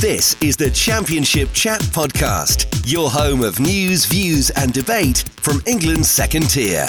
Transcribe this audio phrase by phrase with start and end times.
[0.00, 6.08] This is the Championship Chat Podcast, your home of news, views, and debate from England's
[6.08, 6.86] second tier.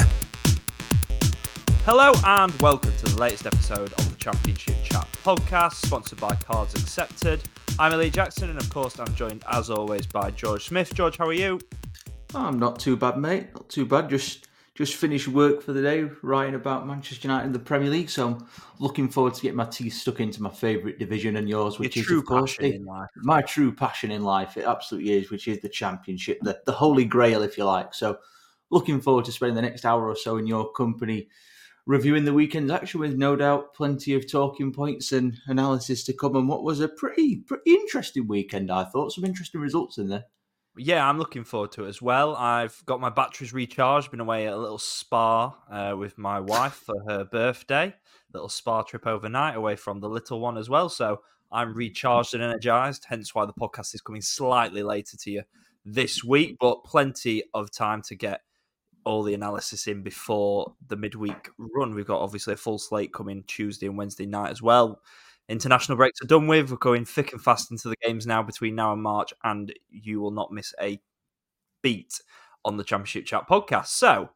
[1.86, 6.76] Hello and welcome to the latest episode of the Championship Chat Podcast, sponsored by Cards
[6.76, 7.42] Accepted.
[7.80, 10.94] I'm Elliott Jackson, and of course, I'm joined as always by George Smith.
[10.94, 11.60] George, how are you?
[12.36, 13.48] Oh, I'm not too bad, mate.
[13.56, 14.12] Not too bad.
[14.12, 14.49] Just
[14.80, 18.10] just finished work for the day, writing about Manchester United in the Premier League.
[18.10, 18.48] So I'm
[18.80, 22.04] looking forward to getting my teeth stuck into my favourite division and yours, which Your
[22.04, 23.10] is true of course passion the- in life.
[23.18, 24.56] my true passion in life.
[24.56, 27.94] It absolutely is, which is the Championship, the the Holy Grail, if you like.
[27.94, 28.20] So
[28.72, 31.28] looking forward to spending the next hour or so in your company.
[31.86, 36.38] Reviewing the weekend's action with no doubt plenty of talking points and analysis to come,
[36.38, 38.72] and what was a pretty pretty interesting weekend.
[38.72, 40.24] I thought some interesting results in there.
[40.82, 42.36] Yeah, I'm looking forward to it as well.
[42.38, 44.12] I've got my batteries recharged.
[44.12, 47.94] Been away at a little spa uh, with my wife for her birthday.
[48.34, 50.88] Little spa trip overnight away from the little one as well.
[50.88, 51.22] So
[51.52, 53.06] I'm recharged and energized.
[53.10, 55.44] Hence why the podcast is coming slightly later to you
[55.84, 58.42] this week, but plenty of time to get
[59.04, 61.94] all the analysis in before the midweek run.
[61.94, 65.02] We've got obviously a full slate coming Tuesday and Wednesday night as well.
[65.50, 66.70] International breaks are done with.
[66.70, 70.22] We're going thick and fast into the games now between now and March, and you
[70.22, 71.02] will not miss a
[71.82, 72.22] beat
[72.64, 73.88] on the Championship Chat podcast.
[73.88, 74.30] So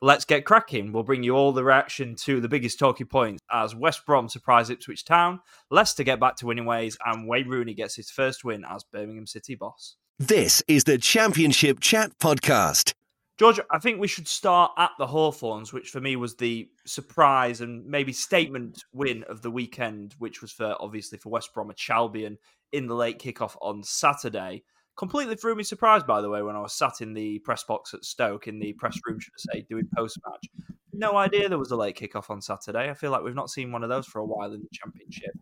[0.00, 0.90] let's get cracking.
[0.90, 4.70] We'll bring you all the reaction to the biggest talking points as West Brom surprise
[4.70, 8.64] Ipswich Town, Leicester get back to winning ways, and Wayne Rooney gets his first win
[8.68, 9.96] as Birmingham City boss.
[10.18, 12.94] This is the Championship Chat Podcast.
[13.36, 17.60] George, I think we should start at the Hawthorns, which for me was the surprise
[17.60, 22.38] and maybe statement win of the weekend, which was for obviously for West Bromwich Albion
[22.72, 24.62] in the late kickoff on Saturday.
[24.96, 27.92] Completely threw me surprised, by the way, when I was sat in the press box
[27.92, 30.46] at Stoke, in the press room, should I say, doing post match.
[30.92, 32.88] No idea there was a late kickoff on Saturday.
[32.88, 35.32] I feel like we've not seen one of those for a while in the Championship.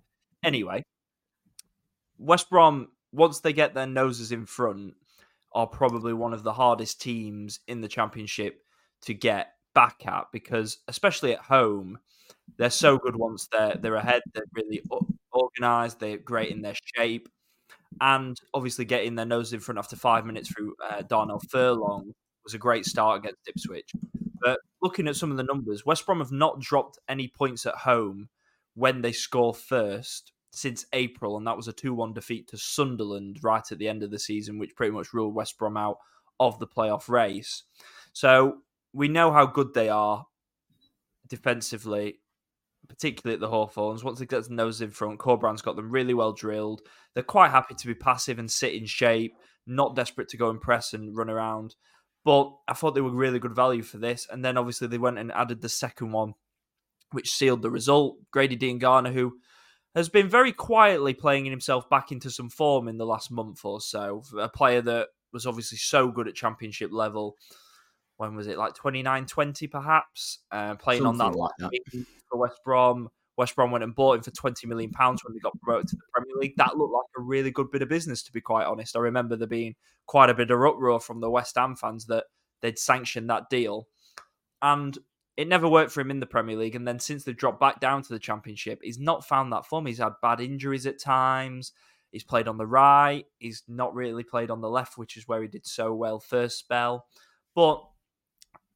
[0.43, 0.83] Anyway,
[2.17, 4.95] West Brom, once they get their noses in front,
[5.55, 8.63] are probably one of the hardest teams in the championship
[9.03, 11.99] to get back at because especially at home
[12.59, 14.83] they're so good once they're they're ahead they're really
[15.33, 17.29] organized they're great in their shape
[18.01, 22.13] and obviously getting their nose in front after five minutes through uh, Darnell Furlong
[22.45, 23.91] was a great start against Ipswich.
[24.41, 27.75] But looking at some of the numbers West Brom have not dropped any points at
[27.75, 28.29] home
[28.75, 33.39] when they score first since April, and that was a 2 1 defeat to Sunderland
[33.43, 35.99] right at the end of the season, which pretty much ruled West Brom out
[36.39, 37.65] of the playoff race.
[38.13, 38.59] So
[38.93, 40.27] we know how good they are
[41.27, 42.21] defensively,
[42.89, 44.05] particularly at the Hawthorns.
[44.05, 46.83] Once they get their nose in front, Corberán's got them really well drilled.
[47.15, 49.35] They're quite happy to be passive and sit in shape,
[49.67, 51.75] not desperate to go and press and run around.
[52.25, 54.27] But I thought they were really good value for this.
[54.31, 56.35] And then obviously they went and added the second one,
[57.13, 58.19] which sealed the result.
[58.31, 59.39] Grady Diangana, who
[59.95, 63.81] has been very quietly playing himself back into some form in the last month or
[63.81, 64.23] so.
[64.39, 67.37] A player that was obviously so good at championship level.
[68.17, 68.59] When was it?
[68.59, 70.39] Like 29 20, perhaps?
[70.51, 71.71] Uh, playing on that like that.
[72.31, 73.09] for West Brom.
[73.37, 76.03] West Brom went and bought him for £20 million when they got promoted to the
[76.13, 76.55] Premier League.
[76.57, 78.97] That looked like a really good bit of business, to be quite honest.
[78.97, 79.75] I remember there being
[80.07, 82.25] quite a bit of uproar from the West Ham fans that
[82.61, 83.89] they'd sanctioned that deal.
[84.61, 84.97] And
[85.37, 86.75] it never worked for him in the Premier League.
[86.75, 89.87] And then since they dropped back down to the Championship, he's not found that form.
[89.87, 91.73] He's had bad injuries at times.
[92.11, 93.25] He's played on the right.
[93.39, 96.59] He's not really played on the left, which is where he did so well first
[96.59, 97.07] spell.
[97.55, 97.83] But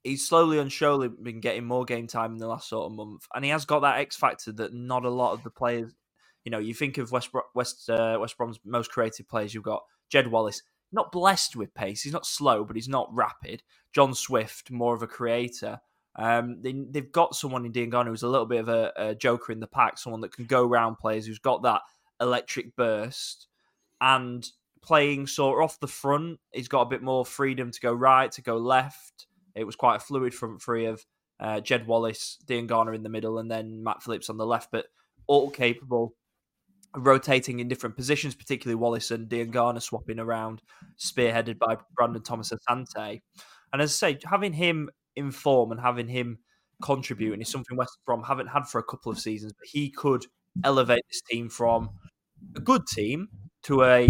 [0.07, 3.27] he's slowly and surely been getting more game time in the last sort of month,
[3.35, 5.93] and he has got that X factor that not a lot of the players.
[6.45, 9.53] You know, you think of West West uh, West Brom's most creative players.
[9.53, 10.63] You've got Jed Wallace,
[10.93, 12.03] not blessed with pace.
[12.03, 13.63] He's not slow, but he's not rapid.
[13.93, 15.81] John Swift, more of a creator.
[16.19, 19.53] Um, they, they've got someone in Diangana who's a little bit of a, a joker
[19.53, 21.83] in the pack, someone that can go round players, who's got that
[22.21, 23.49] electric burst,
[24.01, 24.47] and
[24.83, 26.39] playing sort of off the front.
[26.53, 29.27] He's got a bit more freedom to go right, to go left.
[29.55, 31.05] It was quite a fluid front three of
[31.41, 34.87] uh, Jed Wallace, Diangana in the middle, and then Matt Phillips on the left, but
[35.27, 36.15] all capable
[36.95, 40.63] rotating in different positions, particularly Wallace and Diangana swapping around,
[40.99, 43.21] spearheaded by Brandon Thomas Asante.
[43.73, 46.39] And as I say, having him in form and having him
[46.83, 50.25] contributing is something West Brom haven't had for a couple of seasons, but he could
[50.65, 51.91] elevate this team from
[52.55, 53.29] a good team
[53.63, 54.09] to a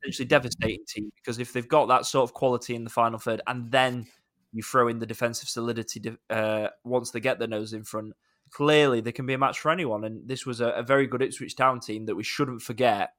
[0.00, 3.40] potentially devastating team because if they've got that sort of quality in the final third
[3.46, 4.06] and then
[4.52, 8.12] you throw in the defensive solidity uh, once they get their nose in front,
[8.50, 10.04] clearly they can be a match for anyone.
[10.04, 13.10] And this was a, a very good Ipswich Town team that we shouldn't forget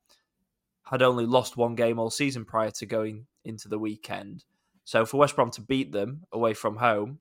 [0.84, 4.44] had only lost one game all season prior to going into the weekend.
[4.84, 7.20] So for West Brom to beat them away from home,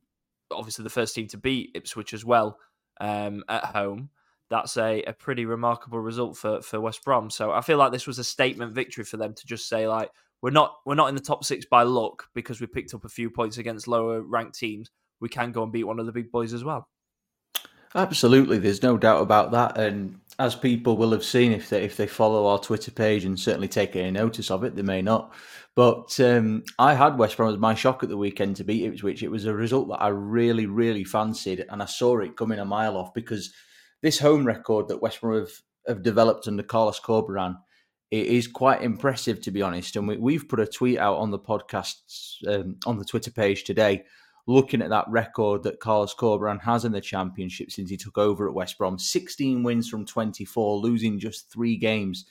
[0.50, 2.58] obviously the first team to beat Ipswich as well
[3.00, 4.10] um, at home,
[4.48, 7.30] that's a, a pretty remarkable result for, for West Brom.
[7.30, 10.10] So I feel like this was a statement victory for them to just say like
[10.42, 13.08] we're not we're not in the top six by luck because we picked up a
[13.08, 14.90] few points against lower ranked teams.
[15.20, 16.88] We can go and beat one of the big boys as well.
[17.94, 19.78] Absolutely, there's no doubt about that.
[19.78, 23.38] And as people will have seen if they if they follow our Twitter page and
[23.38, 25.32] certainly take any notice of it, they may not.
[25.74, 29.22] But um, I had West Brom as my shock at the weekend to beat Ipswich.
[29.22, 32.64] It was a result that I really, really fancied, and I saw it coming a
[32.64, 33.52] mile off because
[34.02, 35.52] this home record that West Brom have,
[35.86, 37.56] have developed under Carlos Corberán
[38.10, 39.96] it is quite impressive, to be honest.
[39.96, 41.94] And we, have put a tweet out on the podcast
[42.48, 44.04] um, on the Twitter page today,
[44.50, 48.48] looking at that record that Carlos Corberán has in the championship since he took over
[48.48, 52.26] at West Brom: 16 wins from 24, losing just three games,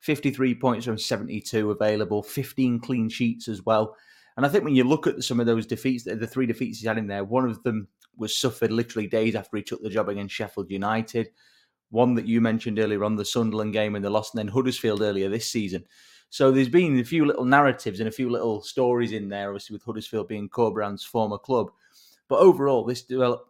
[0.00, 3.96] 53 points from 72 available, 15 clean sheets as well.
[4.36, 6.86] And I think when you look at some of those defeats, the three defeats he's
[6.86, 10.08] had in there, one of them was suffered literally days after he took the job
[10.08, 11.30] against Sheffield United.
[11.90, 15.02] One that you mentioned earlier on the Sunderland game when they lost, and then Huddersfield
[15.02, 15.84] earlier this season.
[16.30, 19.74] So there's been a few little narratives and a few little stories in there, obviously
[19.74, 21.70] with Huddersfield being Corberán's former club.
[22.28, 23.46] But overall, this develop,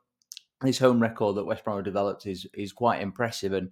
[0.62, 3.52] this home record that West Brom have developed is is quite impressive.
[3.52, 3.70] And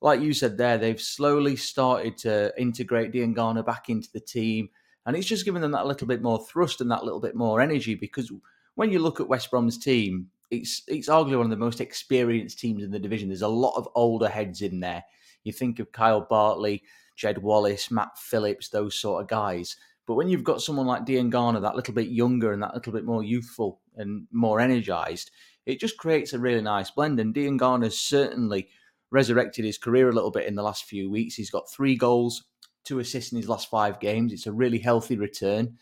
[0.00, 4.70] like you said there, they've slowly started to integrate Diangana back into the team,
[5.04, 7.60] and it's just given them that little bit more thrust and that little bit more
[7.60, 8.32] energy because
[8.76, 12.58] when you look at West Brom's team, it's it's arguably one of the most experienced
[12.58, 13.28] teams in the division.
[13.28, 15.04] There's a lot of older heads in there.
[15.44, 16.82] You think of Kyle Bartley,
[17.18, 19.76] Jed Wallace, Matt Phillips, those sort of guys.
[20.06, 23.04] But when you've got someone like Diangana, that little bit younger and that little bit
[23.04, 25.30] more youthful and more energized,
[25.66, 27.20] it just creates a really nice blend.
[27.20, 28.68] And Diangana's certainly
[29.10, 31.34] resurrected his career a little bit in the last few weeks.
[31.34, 32.44] He's got three goals,
[32.84, 34.32] two assists in his last five games.
[34.32, 35.76] It's a really healthy return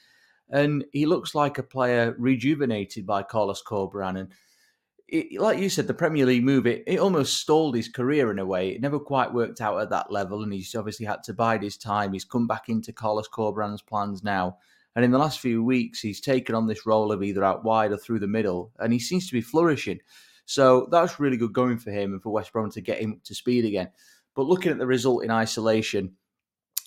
[0.50, 4.18] and he looks like a player rejuvenated by Carlos Corberán.
[4.18, 4.32] And
[5.08, 8.38] it, like you said, the Premier League move it it almost stalled his career in
[8.38, 8.70] a way.
[8.70, 11.76] It never quite worked out at that level, and he's obviously had to bide his
[11.76, 12.12] time.
[12.12, 14.58] He's come back into Carlos Corberán's plans now.
[14.94, 17.93] And in the last few weeks, he's taken on this role of either out wide
[17.93, 20.00] or through the middle, and he seems to be flourishing.
[20.47, 23.35] So that's really good going for him and for West Brom to get him to
[23.35, 23.91] speed again.
[24.35, 26.14] But looking at the result in isolation,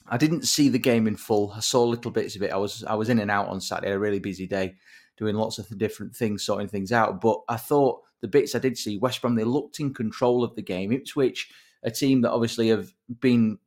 [0.08, 1.54] I didn't see the game in full.
[1.56, 2.52] I saw little bits of it.
[2.52, 4.76] I was I was in and out on Saturday, a really busy day,
[5.18, 7.22] doing lots of different things, sorting things out.
[7.22, 10.56] But I thought the bits I did see, West Brom, they looked in control of
[10.56, 10.92] the game.
[10.92, 11.50] Ipswich,
[11.84, 13.58] a team that obviously have been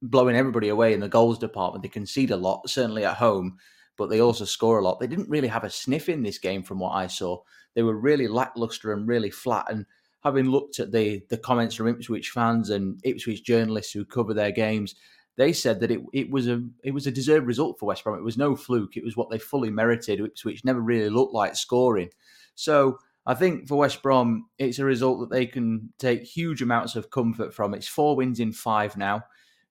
[0.00, 1.82] blowing everybody away in the goals department.
[1.82, 3.58] They concede a lot, certainly at home,
[3.96, 4.98] but they also score a lot.
[4.98, 7.38] They didn't really have a sniff in this game from what I saw.
[7.74, 9.66] They were really lackluster and really flat.
[9.70, 9.86] And
[10.24, 14.52] having looked at the the comments from Ipswich fans and Ipswich journalists who cover their
[14.52, 14.94] games,
[15.36, 18.18] they said that it, it was a it was a deserved result for West Brom.
[18.18, 18.96] It was no fluke.
[18.96, 22.10] It was what they fully merited, Ipswich never really looked like scoring.
[22.54, 26.96] So I think for West Brom, it's a result that they can take huge amounts
[26.96, 27.74] of comfort from.
[27.74, 29.22] It's four wins in five now.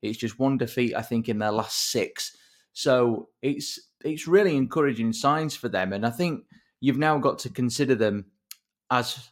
[0.01, 2.35] It's just one defeat, I think, in their last six.
[2.73, 6.45] So it's it's really encouraging signs for them, and I think
[6.79, 8.25] you've now got to consider them
[8.89, 9.29] as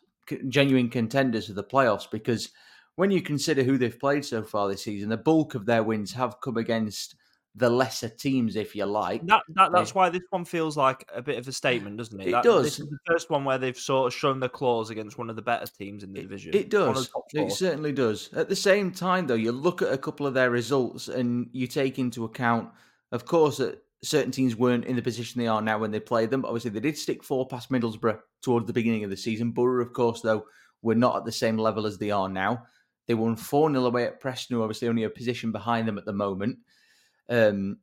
[0.47, 2.49] genuine contenders for the playoffs because
[2.95, 6.11] when you consider who they've played so far this season, the bulk of their wins
[6.13, 7.15] have come against
[7.55, 9.25] the lesser teams, if you like.
[9.25, 12.27] That, that that's why this one feels like a bit of a statement, doesn't it?
[12.27, 12.63] It that, does.
[12.63, 15.35] This is the first one where they've sort of shown their claws against one of
[15.35, 16.53] the better teams in the division.
[16.53, 17.09] It, it does.
[17.33, 18.29] It certainly does.
[18.33, 21.67] At the same time, though, you look at a couple of their results and you
[21.67, 22.69] take into account,
[23.11, 26.29] of course, that certain teams weren't in the position they are now when they played
[26.29, 26.41] them.
[26.41, 29.51] But obviously, they did stick four past Middlesbrough towards the beginning of the season.
[29.51, 30.45] Borough, of course, though,
[30.81, 32.63] were not at the same level as they are now.
[33.07, 36.05] They won 4 0 away at Preston, who obviously only a position behind them at
[36.05, 36.59] the moment.
[37.29, 37.77] Um,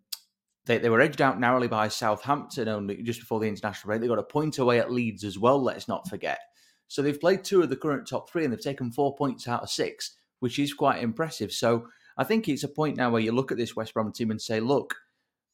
[0.66, 4.00] they, they were edged out narrowly by Southampton only just before the international break.
[4.00, 6.40] They got a point away at Leeds as well, let's not forget.
[6.88, 9.62] So they've played two of the current top three and they've taken four points out
[9.62, 11.52] of six, which is quite impressive.
[11.52, 11.86] So
[12.16, 14.40] I think it's a point now where you look at this West Brom team and
[14.40, 14.94] say, look,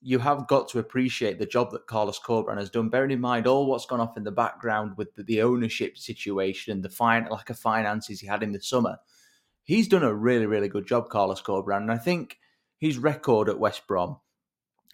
[0.00, 3.46] you have got to appreciate the job that Carlos Corberán has done, bearing in mind
[3.46, 7.28] all what's gone off in the background with the, the ownership situation, and the fine,
[7.30, 8.99] lack of finances he had in the summer
[9.64, 11.82] he's done a really, really good job, Carlos Corberán.
[11.82, 12.38] And I think
[12.82, 14.16] his record at West Brom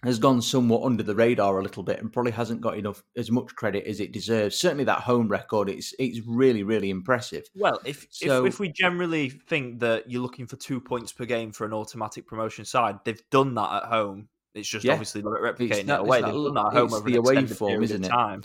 [0.03, 3.31] has gone somewhat under the radar a little bit and probably hasn't got enough as
[3.31, 4.55] much credit as it deserves.
[4.55, 7.49] Certainly that home record, it's it's really, really impressive.
[7.55, 11.25] Well, if so, if, if we generally think that you're looking for two points per
[11.25, 14.29] game for an automatic promotion side, they've done that at home.
[14.53, 16.21] It's just yeah, obviously replicating that, it away.
[16.21, 18.09] They've done that at home over the away form, isn't it?
[18.09, 18.43] Time.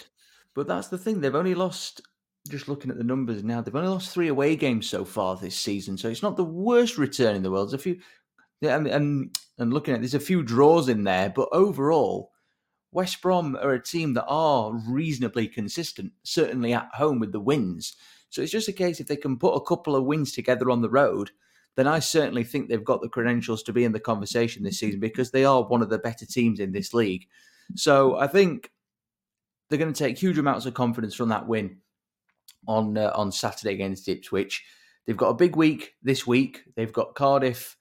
[0.55, 2.01] But that's the thing; they've only lost
[2.49, 5.57] just looking at the numbers now, they've only lost three away games so far this
[5.57, 7.69] season, so it's not the worst return in the world.
[7.69, 8.01] There's a few,
[8.65, 12.33] and and, and looking at there's a few draws in there, but overall,
[12.93, 17.97] West Brom are a team that are reasonably consistent, certainly at home with the wins.
[18.31, 20.83] So it's just a case if they can put a couple of wins together on
[20.83, 21.31] the road,
[21.77, 25.01] then I certainly think they've got the credentials to be in the conversation this season
[25.01, 27.27] because they are one of the better teams in this league.
[27.75, 28.71] So I think
[29.69, 31.79] they're going to take huge amounts of confidence from that win
[32.67, 34.65] on uh, on Saturday against Ipswich.
[35.07, 36.63] They've got a big week this week.
[36.77, 37.77] They've got Cardiff,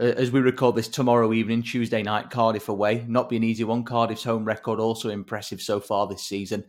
[0.00, 3.04] Uh, as we record this tomorrow evening, Tuesday night, Cardiff away.
[3.06, 3.84] Not be an easy one.
[3.84, 6.64] Cardiff's home record also impressive so far this season.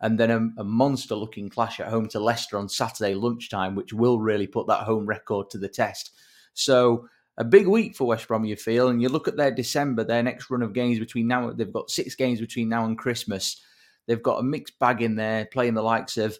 [0.00, 3.92] And then a, a monster looking clash at home to Leicester on Saturday lunchtime, which
[3.92, 6.12] will really put that home record to the test.
[6.52, 8.88] So a big week for West Brom, you feel.
[8.88, 11.90] And you look at their December, their next run of games between now, they've got
[11.90, 13.62] six games between now and Christmas.
[14.06, 16.36] They've got a mixed bag in there, playing the likes of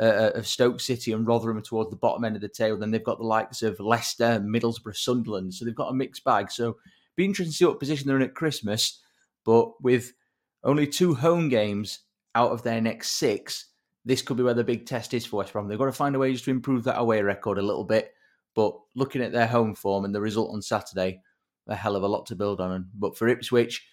[0.00, 2.78] uh, of Stoke City and Rotherham towards the bottom end of the table.
[2.78, 5.54] Then they've got the likes of Leicester, Middlesbrough, Sunderland.
[5.54, 6.50] So they've got a mixed bag.
[6.50, 6.76] So
[7.16, 9.00] be interesting to see what position they're in at Christmas.
[9.44, 10.12] But with
[10.64, 12.00] only two home games
[12.34, 13.66] out of their next six,
[14.04, 15.68] this could be where the big test is for West Brom.
[15.68, 18.12] They've got to find a way just to improve that away record a little bit.
[18.54, 21.20] But looking at their home form and the result on Saturday,
[21.66, 22.88] a hell of a lot to build on.
[22.94, 23.86] But for Ipswich,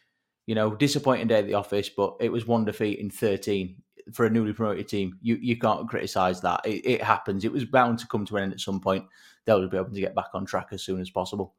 [0.47, 3.75] you know, disappointing day at the office, but it was one defeat in 13
[4.13, 5.17] for a newly promoted team.
[5.21, 6.61] You you can't criticise that.
[6.65, 7.45] It, it, happens.
[7.45, 9.05] It was bound to come to an end at some point.
[9.45, 11.55] They'll be able to get back on track as soon as possible.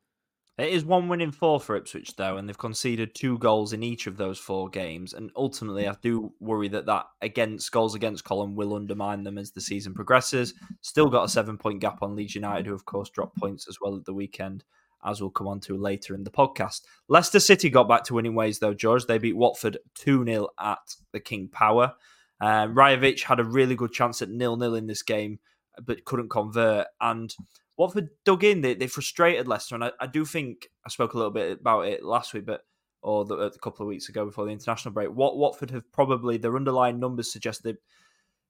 [0.58, 3.82] It is one win in four for Ipswich, though, and they've conceded two goals in
[3.82, 5.14] each of those four games.
[5.14, 9.50] And ultimately, I do worry that that against goals against column will undermine them as
[9.50, 10.52] the season progresses.
[10.82, 13.78] Still got a seven point gap on Leeds United, who, of course, dropped points as
[13.80, 14.62] well at the weekend,
[15.06, 16.82] as we'll come on to later in the podcast.
[17.08, 19.06] Leicester City got back to winning ways, though, George.
[19.06, 21.94] They beat Watford 2 0 at the King Power.
[22.42, 25.38] Um, Rajovic had a really good chance at nil nil in this game,
[25.80, 26.88] but couldn't convert.
[27.00, 27.32] And
[27.76, 28.62] Watford dug in.
[28.62, 31.86] They, they frustrated Leicester, and I, I, do think I spoke a little bit about
[31.86, 32.62] it last week, but
[33.00, 35.10] or the, a couple of weeks ago before the international break.
[35.10, 37.74] What Watford have probably their underlying numbers suggest they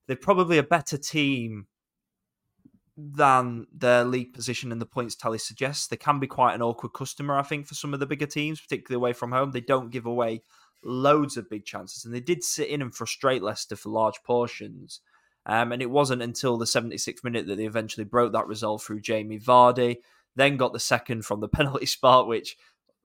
[0.07, 1.67] they're probably a better team
[2.97, 5.87] than their league position and the points tally suggests.
[5.87, 8.61] They can be quite an awkward customer, I think, for some of the bigger teams,
[8.61, 9.51] particularly away from home.
[9.51, 10.43] They don't give away
[10.85, 15.01] loads of big chances, and they did sit in and frustrate Leicester for large portions.
[15.45, 19.01] Um, and it wasn't until the 76th minute that they eventually broke that resolve through
[19.01, 19.97] Jamie Vardy,
[20.37, 22.57] then got the second from the penalty spot, which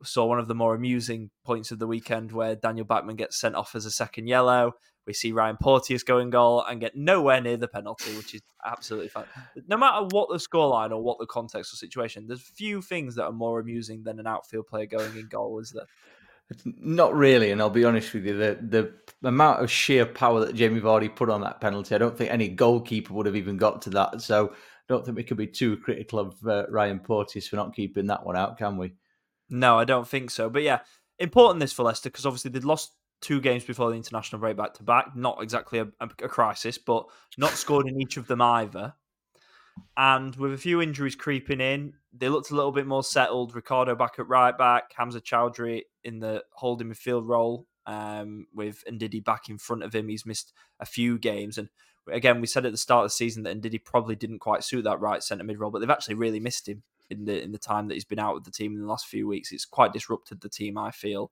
[0.03, 3.55] saw one of the more amusing points of the weekend where Daniel Bachmann gets sent
[3.55, 4.73] off as a second yellow.
[5.07, 8.41] We see Ryan Porteous go in goal and get nowhere near the penalty, which is
[8.65, 9.23] absolutely fine.
[9.67, 13.23] No matter what the scoreline or what the context or situation, there's few things that
[13.23, 15.85] are more amusing than an outfield player going in goal, is there?
[16.65, 18.37] Not really, and I'll be honest with you.
[18.37, 22.17] The the amount of sheer power that Jamie Vardy put on that penalty, I don't
[22.17, 24.21] think any goalkeeper would have even got to that.
[24.21, 24.53] So I
[24.87, 28.25] don't think we could be too critical of uh, Ryan Porteous for not keeping that
[28.25, 28.93] one out, can we?
[29.49, 30.49] No, I don't think so.
[30.49, 30.79] But yeah,
[31.19, 34.73] important this for Leicester because obviously they'd lost two games before the international break back
[34.75, 35.15] to back.
[35.15, 37.05] Not exactly a, a crisis, but
[37.37, 38.93] not scored in each of them either.
[39.95, 43.55] And with a few injuries creeping in, they looked a little bit more settled.
[43.55, 49.23] Ricardo back at right back, Hamza Choudhury in the holding midfield role, um, with Ndidi
[49.23, 50.07] back in front of him.
[50.07, 51.57] He's missed a few games.
[51.57, 51.69] And
[52.11, 54.83] again, we said at the start of the season that Ndidi probably didn't quite suit
[54.83, 57.57] that right centre mid role, but they've actually really missed him in the in the
[57.57, 59.51] time that he's been out with the team in the last few weeks.
[59.51, 61.31] It's quite disrupted the team, I feel,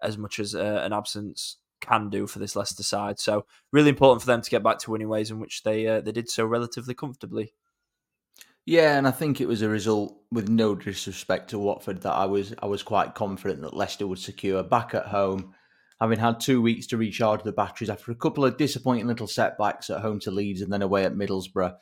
[0.00, 3.18] as much as uh, an absence can do for this Leicester side.
[3.18, 6.00] So really important for them to get back to winning ways in which they uh,
[6.00, 7.52] they did so relatively comfortably.
[8.66, 12.26] Yeah, and I think it was a result with no disrespect to Watford that I
[12.26, 15.54] was I was quite confident that Leicester would secure back at home,
[16.00, 19.88] having had two weeks to recharge the batteries after a couple of disappointing little setbacks
[19.88, 21.76] at home to Leeds and then away at Middlesbrough.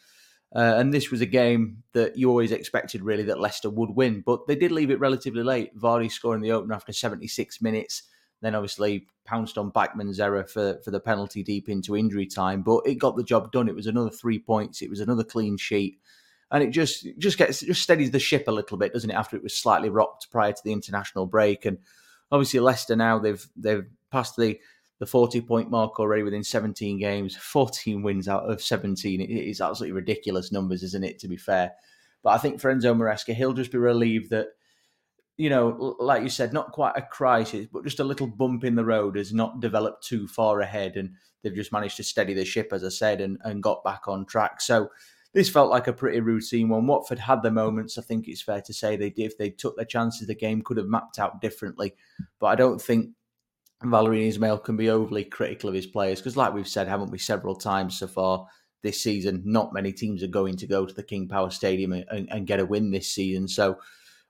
[0.54, 4.22] Uh, and this was a game that you always expected really that Leicester would win,
[4.24, 5.76] but they did leave it relatively late.
[5.76, 8.02] Vardy scoring the opener after 76 minutes,
[8.42, 12.82] then obviously pounced on Bachmann's error for, for the penalty deep into injury time, but
[12.86, 13.68] it got the job done.
[13.68, 15.98] It was another three points, it was another clean sheet
[16.54, 19.14] and it just just gets just steadies the ship a little bit, doesn't it?
[19.14, 21.78] After it was slightly rocked prior to the international break, and
[22.30, 24.60] obviously Leicester now they've they've passed the
[25.00, 29.20] the 40 point mark already within 17 games, 14 wins out of 17.
[29.20, 31.18] It is absolutely ridiculous numbers, isn't it?
[31.18, 31.72] To be fair,
[32.22, 34.46] but I think for Enzo Maresca, he'll just be relieved that
[35.36, 38.76] you know, like you said, not quite a crisis, but just a little bump in
[38.76, 42.44] the road has not developed too far ahead, and they've just managed to steady the
[42.44, 44.60] ship, as I said, and, and got back on track.
[44.60, 44.90] So
[45.34, 46.86] this felt like a pretty routine one.
[46.86, 47.98] Watford had their moments.
[47.98, 49.26] I think it's fair to say they did.
[49.26, 51.94] If they took their chances, the game could have mapped out differently.
[52.38, 53.10] But I don't think
[53.82, 57.18] Valérien Ismaël can be overly critical of his players because, like we've said, haven't we,
[57.18, 58.46] several times so far
[58.82, 62.28] this season, not many teams are going to go to the King Power Stadium and,
[62.30, 63.48] and get a win this season.
[63.48, 63.78] So,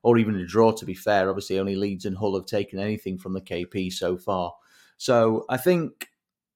[0.01, 1.29] or even a draw, to be fair.
[1.29, 4.53] Obviously, only Leeds and Hull have taken anything from the KP so far.
[4.97, 6.07] So I think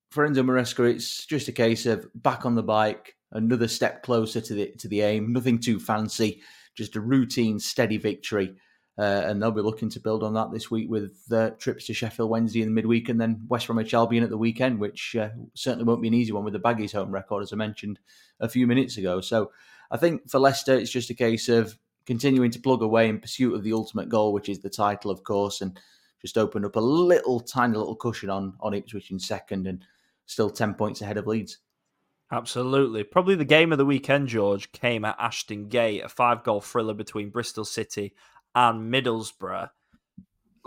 [0.10, 4.42] for Enzo Maresca, it's just a case of back on the bike, another step closer
[4.42, 5.34] to the to the aim.
[5.34, 6.42] Nothing too fancy,
[6.76, 8.56] just a routine, steady victory.
[8.98, 11.94] Uh, and they'll be looking to build on that this week with uh, trips to
[11.94, 15.30] Sheffield Wednesday in the midweek and then West Bromwich Albion at the weekend, which uh,
[15.54, 17.98] certainly won't be an easy one with the Baggies home record, as I mentioned
[18.42, 19.22] a few minutes ago.
[19.22, 19.52] So
[19.90, 23.54] I think for Leicester, it's just a case of continuing to plug away in pursuit
[23.54, 25.80] of the ultimate goal, which is the title, of course, and
[26.22, 29.86] just open up a little tiny little cushion on on Ipswich in second and
[30.26, 31.60] still 10 points ahead of Leeds.
[32.32, 33.04] Absolutely.
[33.04, 36.94] Probably the game of the weekend, George, came at Ashton Gate, a five goal thriller
[36.94, 38.14] between Bristol City
[38.54, 39.70] and Middlesbrough.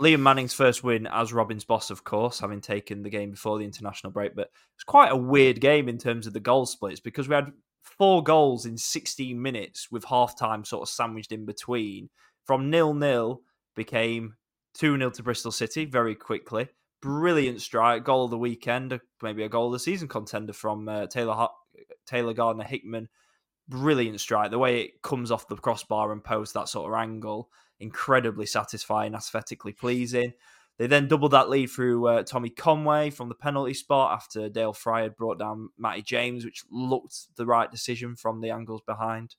[0.01, 3.65] Liam Manning's first win as Robin's boss, of course, having taken the game before the
[3.65, 4.35] international break.
[4.35, 7.53] But it's quite a weird game in terms of the goal splits because we had
[7.81, 12.09] four goals in 16 minutes with half time sort of sandwiched in between.
[12.45, 13.41] From nil nil
[13.75, 14.35] became
[14.73, 16.67] 2 0 to Bristol City very quickly.
[17.03, 21.07] Brilliant strike, goal of the weekend, maybe a goal of the season contender from uh,
[21.07, 21.49] Taylor
[22.07, 23.09] Taylor Gardner Hickman.
[23.67, 24.51] Brilliant strike.
[24.51, 27.49] The way it comes off the crossbar and post that sort of angle
[27.81, 30.31] incredibly satisfying, aesthetically pleasing.
[30.77, 34.71] They then doubled that lead through uh, Tommy Conway from the penalty spot after Dael
[34.71, 39.35] Fry had brought down Matty James, which looked the right decision from the angles behind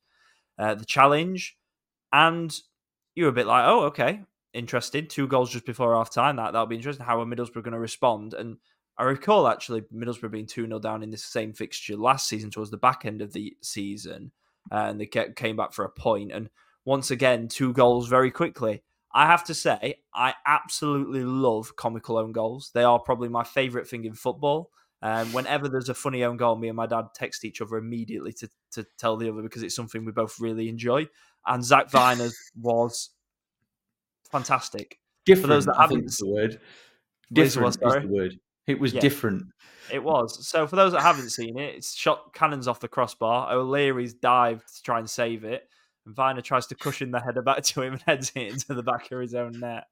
[0.59, 1.57] uh, the challenge.
[2.13, 2.55] And
[3.15, 4.21] you were a bit like, oh, okay,
[4.55, 5.07] interesting.
[5.07, 6.37] Two goals just before half time.
[6.37, 7.05] That, that'll be interesting.
[7.05, 8.33] How are Middlesbrough going to respond?
[8.33, 8.57] And
[8.97, 12.71] I recall actually Middlesbrough being 2 0 down in this same fixture last season towards
[12.71, 14.33] the back end of the season.
[14.73, 16.33] Uh, and they get, came back for a point.
[16.33, 16.49] And
[16.85, 18.83] once again, two goals very quickly.
[19.13, 22.71] I have to say, I absolutely love comical own goals.
[22.75, 24.71] They are probably my favourite thing in football.
[25.03, 28.33] Um, whenever there's a funny own goal, me and my dad text each other immediately
[28.33, 31.07] to, to tell the other because it's something we both really enjoy.
[31.47, 33.11] And Zak Vyner's was
[34.35, 34.99] fantastic.
[35.27, 36.61] Different, For those that haven't, the word.
[37.33, 38.39] Different was, the word.
[38.67, 39.45] It was yeah, different.
[39.93, 40.47] It was.
[40.47, 43.53] So for those that haven't seen it, it's shot cannons off the crossbar.
[43.53, 45.69] O'Leary's dived to try and save it.
[46.07, 48.83] And Vyner tries to cushion the header back to him and heads it into the
[48.83, 49.85] back of his own net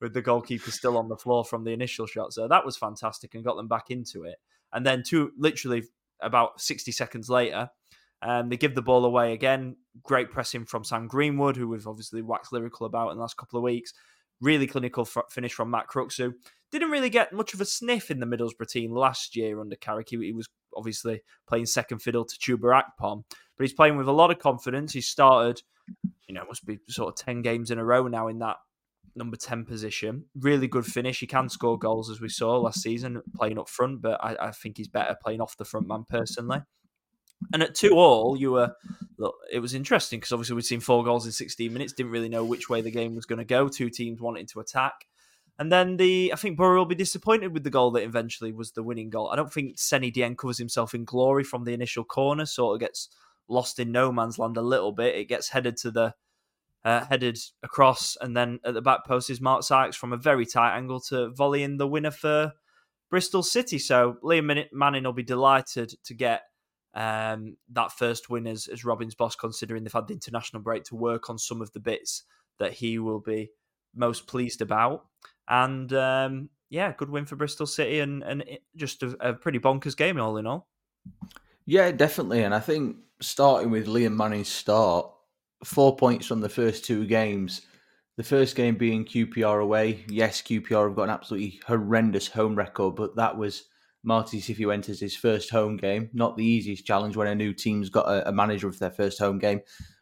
[0.00, 2.32] with the goalkeeper still on the floor from the initial shot.
[2.32, 4.36] So that was fantastic and got them back into it.
[4.72, 5.84] And then two literally
[6.20, 7.70] about 60 seconds later,
[8.22, 9.76] um, they give the ball away again.
[10.02, 13.58] Great pressing from Sam Greenwood, who we've obviously waxed lyrical about in the last couple
[13.58, 13.92] of weeks.
[14.40, 16.34] Really clinical f- finish from Matt Crooks, who
[16.70, 20.08] didn't really get much of a sniff in the Middlesbrough team last year under Carrick.
[20.10, 23.24] He, he was obviously playing second fiddle to Chuba Akpom,
[23.56, 24.92] but he's playing with a lot of confidence.
[24.92, 25.62] He started,
[26.28, 28.56] you know, must be sort of 10 games in a row now in that
[29.14, 30.24] number 10 position.
[30.38, 31.20] Really good finish.
[31.20, 34.50] He can score goals, as we saw last season, playing up front, but I, I
[34.50, 36.60] think he's better playing off the front man personally.
[37.52, 38.74] And at two all, you were
[39.18, 39.36] look.
[39.52, 41.92] It was interesting because obviously we'd seen four goals in 16 minutes.
[41.92, 43.68] Didn't really know which way the game was going to go.
[43.68, 45.06] Two teams wanting to attack.
[45.58, 48.72] And then the I think Boro will be disappointed with the goal that eventually was
[48.72, 49.30] the winning goal.
[49.30, 52.80] I don't think Seny Dieng covers himself in glory from the initial corner, sort of
[52.80, 53.08] gets
[53.48, 55.14] lost in no man's land a little bit.
[55.14, 56.14] It gets headed to the
[56.84, 60.46] uh, headed across, and then at the back post is Mark Sykes from a very
[60.46, 62.52] tight angle to volley in the winner for
[63.10, 63.78] Bristol City.
[63.78, 66.42] So Liam Manning will be delighted to get
[66.96, 70.96] um, that first win as, as Robin's boss, considering they've had the international break to
[70.96, 72.22] work on some of the bits
[72.58, 73.50] that he will be
[73.94, 75.04] most pleased about.
[75.46, 78.44] And um, yeah, good win for Bristol City and, and
[78.76, 80.68] just a, a pretty bonkers game, all in all.
[81.66, 82.42] Yeah, definitely.
[82.42, 85.10] And I think starting with Liam Manning's start,
[85.64, 87.60] four points from the first two games.
[88.16, 90.06] The first game being QPR away.
[90.08, 93.64] Yes, QPR have got an absolutely horrendous home record, but that was
[94.06, 96.08] Marti Cifuentes' first home game.
[96.14, 99.18] Not the easiest challenge when a new team's got a, a manager of their first
[99.18, 99.60] home game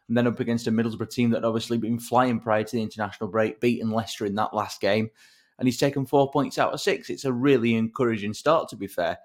[0.08, 2.82] and then up against a Middlesbrough team that had obviously been flying prior to the
[2.82, 5.10] international break, beating Leicester in that last game
[5.58, 7.10] and he's taken four points out of six.
[7.10, 9.18] It's a really encouraging start, to be fair.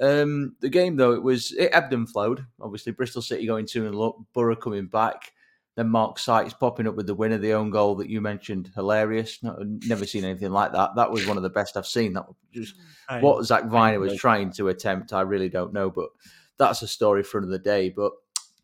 [0.00, 2.44] Um, the game, though, it was it ebbed and flowed.
[2.60, 5.32] Obviously, Bristol City going two and look, Boro coming back.
[5.76, 9.42] Then Mark Sykes popping up with the winner, the own goal that you mentioned, hilarious.
[9.42, 9.56] No,
[9.86, 10.94] never seen anything like that.
[10.94, 12.12] That was one of the best I've seen.
[12.12, 12.76] That was just
[13.08, 15.12] I, what Zak Vyner was trying to attempt.
[15.12, 16.10] I really don't know, but
[16.58, 17.90] that's a story for another day.
[17.90, 18.12] But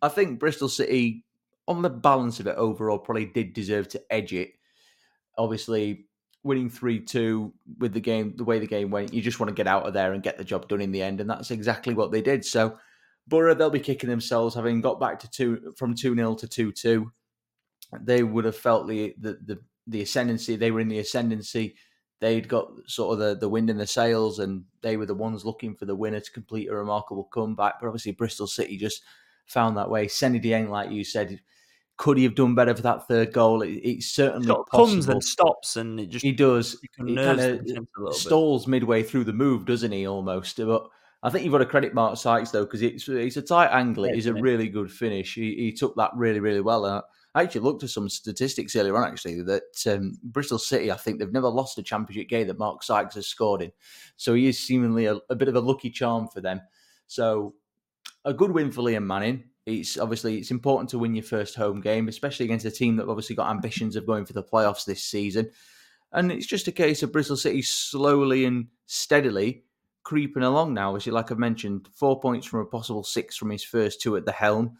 [0.01, 1.25] I think Bristol City,
[1.67, 4.53] on the balance of it overall, probably did deserve to edge it.
[5.37, 6.07] Obviously,
[6.45, 9.55] winning 3 2 with the game, the way the game went, you just want to
[9.55, 11.21] get out of there and get the job done in the end.
[11.21, 12.45] And that's exactly what they did.
[12.45, 12.79] So,
[13.29, 16.73] Boro, they'll be kicking themselves having got back to two from 2 0 to 2
[16.73, 17.13] 2.
[18.01, 20.57] They would have felt the, the, the, the ascendancy.
[20.57, 21.77] They were in the ascendancy.
[22.21, 25.45] They'd got sort of the, the wind in the sails, and they were the ones
[25.45, 27.75] looking for the winner to complete a remarkable comeback.
[27.81, 29.03] But obviously, Bristol City just
[29.47, 30.07] found that way.
[30.07, 31.41] Seny Dieng, like you said,
[31.97, 33.63] could he have done better for that third goal?
[33.63, 36.79] It, it's certainly of comes and stops, and it just he does.
[36.81, 40.07] He kind of stalls midway through the move, doesn't he?
[40.07, 40.89] Almost, but
[41.23, 44.05] I think you've got to credit Mark Sykes though because it's it's a tight angle.
[44.05, 45.35] It is a really good finish.
[45.35, 47.05] He, he took that really really well.
[47.35, 51.19] I actually looked at some statistics earlier on actually that um, Bristol City, I think
[51.19, 53.71] they've never lost a championship game that Mark Sykes has scored in.
[54.17, 56.61] So he is seemingly a, a bit of a lucky charm for them.
[57.07, 57.55] So
[58.25, 59.45] a good win for Liam Manning.
[59.65, 63.09] It's obviously it's important to win your first home game, especially against a team that
[63.09, 65.51] obviously got ambitions of going for the playoffs this season.
[66.13, 69.63] And it's just a case of Bristol City slowly and steadily
[70.03, 70.97] creeping along now.
[70.97, 74.17] As you like I've mentioned, four points from a possible six from his first two
[74.17, 74.77] at the helm.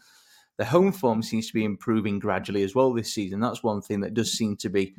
[0.57, 3.39] The home form seems to be improving gradually as well this season.
[3.39, 4.93] That's one thing that does seem to be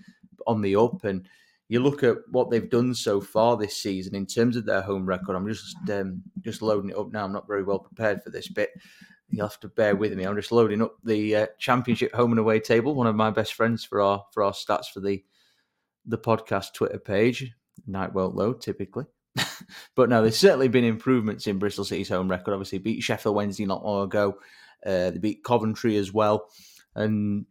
[0.46, 1.04] on the up.
[1.04, 1.28] And
[1.68, 5.06] you look at what they've done so far this season in terms of their home
[5.06, 5.36] record.
[5.36, 7.24] I'm just um, just loading it up now.
[7.24, 8.70] I'm not very well prepared for this bit.
[9.30, 10.24] You'll have to bear with me.
[10.24, 12.94] I'm just loading up the uh, championship home and away table.
[12.94, 15.24] One of my best friends for our for our stats for the
[16.04, 17.50] the podcast Twitter page.
[17.86, 19.06] Night won't load typically.
[19.94, 22.52] but no, there's certainly been improvements in Bristol City's home record.
[22.52, 24.38] Obviously, beat Sheffield Wednesday not long ago.
[24.84, 26.48] Uh, they beat Coventry as well,
[26.94, 27.46] and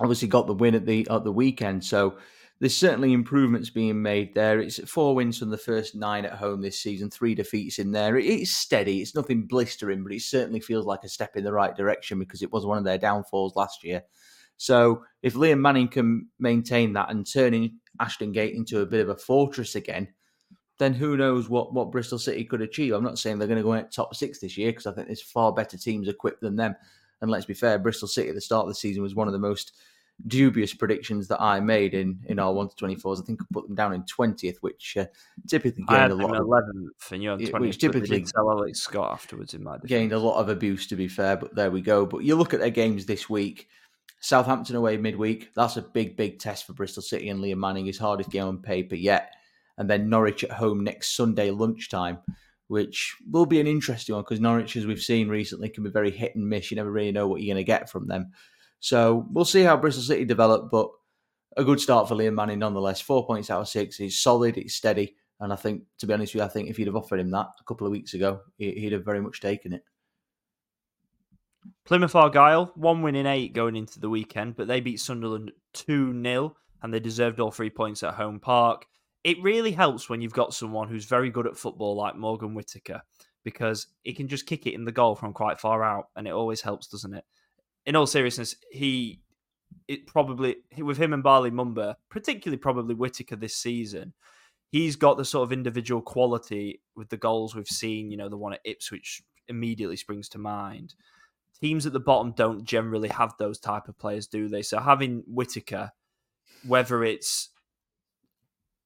[0.00, 1.84] obviously got the win at the at the weekend.
[1.84, 2.18] So
[2.60, 4.60] there's certainly improvements being made there.
[4.60, 8.16] It's four wins from the first nine at home this season, three defeats in there.
[8.16, 9.02] It's steady.
[9.02, 12.42] It's nothing blistering, but it certainly feels like a step in the right direction because
[12.42, 14.02] it was one of their downfalls last year.
[14.56, 19.08] So if Liam Manning can maintain that and turning Ashton Gate into a bit of
[19.08, 20.08] a fortress again,
[20.78, 22.92] then who knows what, what Bristol City could achieve.
[22.92, 25.06] I'm not saying they're going to go in top six this year because I think
[25.06, 26.74] there's far better teams equipped than them.
[27.20, 29.32] And let's be fair, Bristol City at the start of the season was one of
[29.32, 29.72] the most
[30.26, 33.22] dubious predictions that I made in, in our 1 to 24s.
[33.22, 35.06] I think I put them down in 20th, which uh,
[35.48, 37.60] typically gained a lot of 11th and you're 20th.
[37.60, 39.88] Which typically tell Alex Scott afterwards in my defense.
[39.88, 42.04] Gained a lot of abuse, to be fair, but there we go.
[42.04, 43.68] But you look at their games this week.
[44.20, 45.52] Southampton away midweek.
[45.54, 47.86] That's a big, big test for Bristol City and Liam Manning.
[47.86, 49.34] His hardest game on paper yet
[49.78, 52.18] and then Norwich at home next Sunday lunchtime,
[52.68, 56.10] which will be an interesting one because Norwich, as we've seen recently, can be very
[56.10, 56.70] hit and miss.
[56.70, 58.32] You never really know what you're going to get from them.
[58.80, 60.88] So we'll see how Bristol City develop, but
[61.56, 63.00] a good start for Liam Manning nonetheless.
[63.00, 63.96] Four points out of six.
[63.96, 65.16] He's solid, he's steady.
[65.40, 67.30] And I think, to be honest with you, I think if you'd have offered him
[67.30, 69.82] that a couple of weeks ago, he'd have very much taken it.
[71.84, 76.22] Plymouth Argyle, one win in eight going into the weekend, but they beat Sunderland 2
[76.22, 78.86] 0 and they deserved all three points at home park
[79.24, 83.02] it really helps when you've got someone who's very good at football like Morgan Whittaker
[83.42, 86.32] because he can just kick it in the goal from quite far out and it
[86.32, 87.24] always helps, doesn't it?
[87.86, 89.20] In all seriousness, he
[89.88, 94.12] it probably with him and Bali Mumba, particularly probably Whittaker this season,
[94.70, 98.36] he's got the sort of individual quality with the goals we've seen, you know, the
[98.36, 100.94] one at Ipswich immediately springs to mind.
[101.60, 104.62] Teams at the bottom don't generally have those type of players, do they?
[104.62, 105.90] So having Whittaker,
[106.66, 107.50] whether it's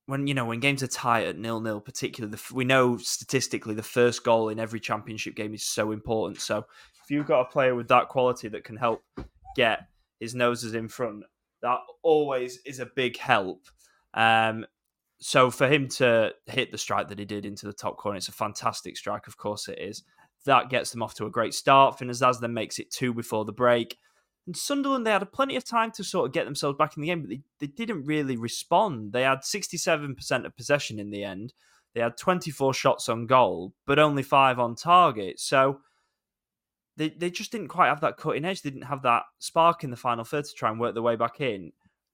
[0.08, 3.74] when you know when games are tight at nil nil, particularly the, we know statistically
[3.74, 6.40] the first goal in every championship game is so important.
[6.40, 6.64] So
[7.04, 9.02] if you've got a player with that quality that can help
[9.54, 9.86] get
[10.18, 11.24] his noses in front,
[11.60, 13.66] that always is a big help.
[14.14, 14.64] Um,
[15.20, 18.28] so for him to hit the strike that he did into the top corner, it's
[18.28, 19.26] a fantastic strike.
[19.26, 20.04] Of course, it is.
[20.46, 21.98] That gets them off to a great start.
[21.98, 23.98] Finn Azaz then makes it two before the break.
[24.48, 27.08] And Sunderland, they had plenty of time to sort of get themselves back in the
[27.08, 29.12] game, but they, they didn't really respond.
[29.12, 31.52] They had 67% of possession in the end.
[31.94, 35.38] They had 24 shots on goal, but only five on target.
[35.38, 35.80] So
[36.96, 38.62] they, they just didn't quite have that cutting edge.
[38.62, 41.16] They didn't have that spark in the final third to try and work their way
[41.16, 41.72] back in.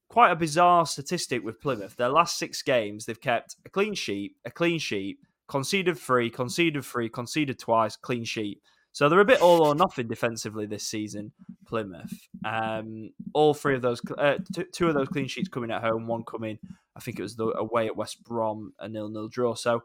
[0.09, 1.95] Quite a bizarre statistic with Plymouth.
[1.95, 6.83] Their last six games, they've kept a clean sheet, a clean sheet, conceded three, conceded
[6.83, 8.59] three, conceded twice, clean sheet.
[8.95, 11.33] So they're a bit all or nothing defensively this season,
[11.67, 12.13] Plymouth.
[12.45, 16.07] Um, all three of those, uh, two, two, of those clean sheets coming at home,
[16.07, 16.57] one coming,
[16.95, 19.53] I think it was the away at West Brom, a nil-nil draw.
[19.53, 19.83] So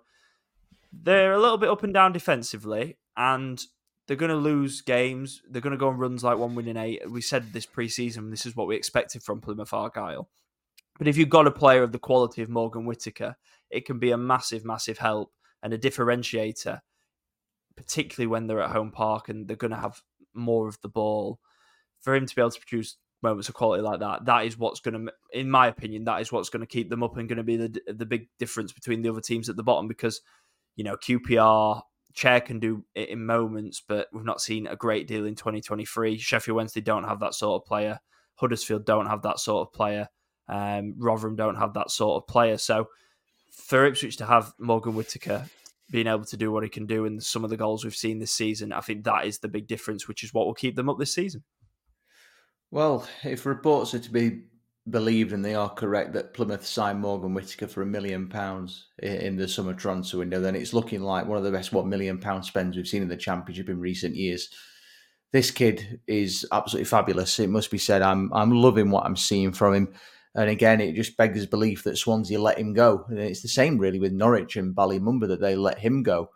[0.93, 3.61] they're a little bit up and down defensively, and
[4.07, 5.43] they're going to lose games.
[5.51, 7.11] They're going to go on runs like one winning eight.
[7.11, 10.29] We said this pre-season, this is what we expected from Plymouth Argyle.
[10.99, 13.35] But if you've got a player of the quality of Morgan Whittaker,
[13.71, 15.33] it can be a massive, massive help
[15.65, 16.83] and a differentiator
[17.81, 20.01] particularly when they're at home park and they're going to have
[20.35, 21.41] more of the ball.
[22.01, 24.81] For him to be able to produce moments of quality like that, that is what's
[24.81, 27.37] going to, in my opinion, that is what's going to keep them up and going
[27.37, 29.87] to be the the big difference between the other teams at the bottom.
[29.87, 30.21] Because
[30.77, 31.83] you know QPR
[32.15, 36.19] Chair can do it in moments, but we've not seen a great deal in 2023.
[36.19, 38.01] Sheffield Wednesday don't have that sort of player.
[38.37, 40.09] Huddersfield don't have that sort of player.
[40.49, 42.57] Um, Rotherham don't have that sort of player.
[42.57, 42.89] So
[43.53, 45.47] for Ipswich to have Morgan Whittaker
[45.91, 48.19] being able to do what he can do and some of the goals we've seen
[48.19, 50.89] this season, I think that is the big difference, which is what will keep them
[50.89, 51.43] up this season.
[52.71, 54.43] Well, if reports are to be
[54.89, 59.37] believed, and they are correct, that Plymouth signed Morgan Whittaker for a million pounds in
[59.37, 62.45] the summer transfer window, then it's looking like one of the best one million pound
[62.45, 64.51] spends we've seen in the championship in recent years.
[65.33, 67.39] This kid is absolutely fabulous.
[67.39, 68.03] It must be said.
[68.03, 69.95] I'm I'm loving what I'm seeing from him.
[70.35, 73.05] And again, it just beggars belief that Swansea let him go.
[73.09, 76.31] And it's the same really with Norwich and Bali Mumba that they let him go.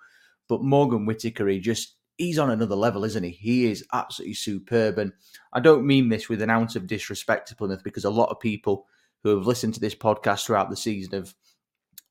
[0.48, 3.30] But Morgan Whittaker, he just he's on another level, isn't he?
[3.30, 4.98] He is absolutely superb.
[4.98, 5.12] And
[5.52, 8.40] I don't mean this with an ounce of disrespect to Plymouth because a lot of
[8.40, 8.87] people
[9.22, 11.35] who have listened to this podcast throughout the season have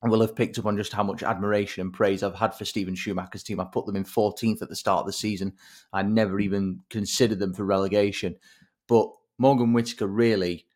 [0.02, 2.94] will have picked up on just how much admiration and praise I've had for Steven
[2.94, 3.58] Schumacher's team.
[3.58, 5.54] I put them in 14th at the start of the season.
[5.94, 8.36] I never even considered them for relegation.
[8.86, 10.66] But Morgan Whittaker really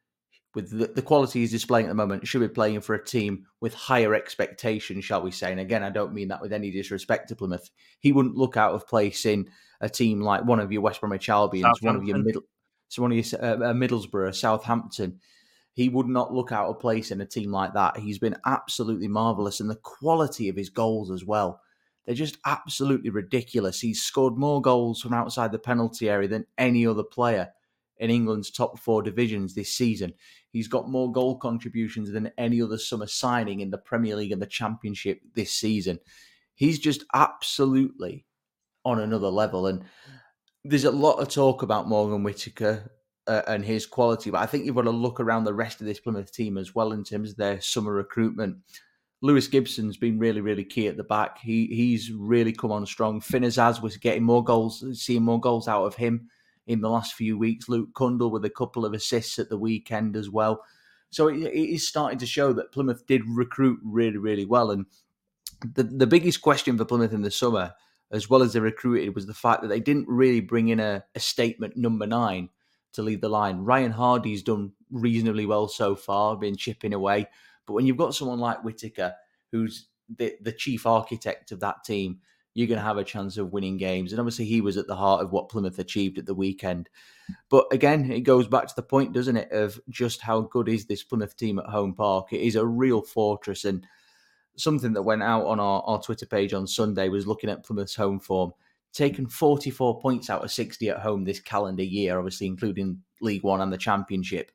[0.58, 3.46] with the, the, quality he's displaying at the moment, should be playing for a team
[3.60, 5.52] with higher expectations, shall we say?
[5.52, 7.70] And again, I don't mean that with any disrespect to Plymouth.
[8.00, 9.48] He wouldn't look out of place in
[9.80, 12.42] a team like one of your West Bromwich Albions, one of your middle,
[12.88, 15.20] so one of your uh, uh, Middlesbrough, Southampton.
[15.74, 17.96] He would not look out of place in a team like that.
[17.96, 21.60] He's been absolutely marvelous, and the quality of his goals as well.
[22.04, 23.78] They're just absolutely ridiculous.
[23.78, 27.52] He's scored more goals from outside the penalty area than any other player
[27.98, 30.14] in England's top four divisions this season.
[30.58, 34.42] He's got more goal contributions than any other summer signing in the Premier League and
[34.42, 36.00] the Championship this season.
[36.56, 38.26] He's just absolutely
[38.84, 39.68] on another level.
[39.68, 39.84] And
[40.64, 42.90] there's a lot of talk about Morgan Whittaker
[43.28, 45.86] uh, and his quality, but I think you've got to look around the rest of
[45.86, 48.56] this Plymouth team as well in terms of their summer recruitment.
[49.22, 51.38] Lewis Gibson's been really, really key at the back.
[51.38, 53.20] He he's really come on strong.
[53.20, 56.28] Finn was getting more goals, seeing more goals out of him
[56.68, 57.68] in the last few weeks.
[57.68, 60.62] Luke Cundle with a couple of assists at the weekend as well.
[61.10, 64.70] So it, it is starting to show that Plymouth did recruit really, really well.
[64.70, 64.86] And
[65.74, 67.72] the, the biggest question for Plymouth in the summer,
[68.12, 71.02] as well as they recruited, was the fact that they didn't really bring in a,
[71.14, 72.50] a statement number nine
[72.92, 73.64] to lead the line.
[73.64, 77.26] Ryan Hardie's done reasonably well so far, been chipping away.
[77.66, 79.14] But when you've got someone like Whittaker,
[79.52, 82.20] who's the, the chief architect of that team,
[82.58, 84.12] you're going to have a chance of winning games.
[84.12, 86.88] And obviously, he was at the heart of what Plymouth achieved at the weekend.
[87.50, 90.84] But again, it goes back to the point, doesn't it, of just how good is
[90.84, 92.32] this Plymouth team at home park?
[92.32, 93.64] It is a real fortress.
[93.64, 93.86] And
[94.56, 97.94] something that went out on our, our Twitter page on Sunday was looking at Plymouth's
[97.94, 98.50] home form,
[98.92, 103.60] taken 44 points out of 60 at home this calendar year, obviously including League One
[103.60, 104.50] and the Championship.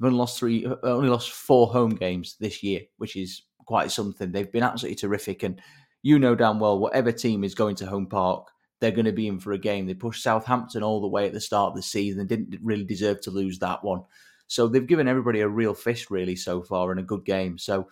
[0.00, 3.92] They've only lost three, uh, only lost four home games this year, which is quite
[3.92, 4.32] something.
[4.32, 5.60] They've been absolutely terrific, and
[6.06, 8.46] you know damn well whatever team is going to home park,
[8.78, 9.86] they're going to be in for a game.
[9.86, 12.84] They pushed Southampton all the way at the start of the season and didn't really
[12.84, 14.02] deserve to lose that one.
[14.46, 17.58] So they've given everybody a real fist, really, so far in a good game.
[17.58, 17.88] So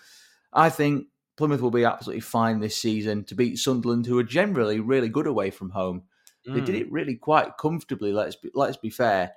[0.52, 4.78] I think Plymouth will be absolutely fine this season to beat Sunderland, who are generally
[4.78, 6.04] really good away from home.
[6.48, 6.54] Mm.
[6.54, 6.80] They did mm.
[6.82, 8.12] it really quite comfortably.
[8.12, 9.32] Let's be, let's be fair.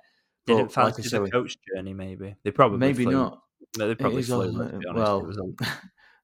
[0.46, 3.12] Didn't but, fancy like the coach journey, maybe they probably maybe flew.
[3.12, 3.42] not.
[3.76, 4.80] No, they probably flew.
[4.94, 5.28] well,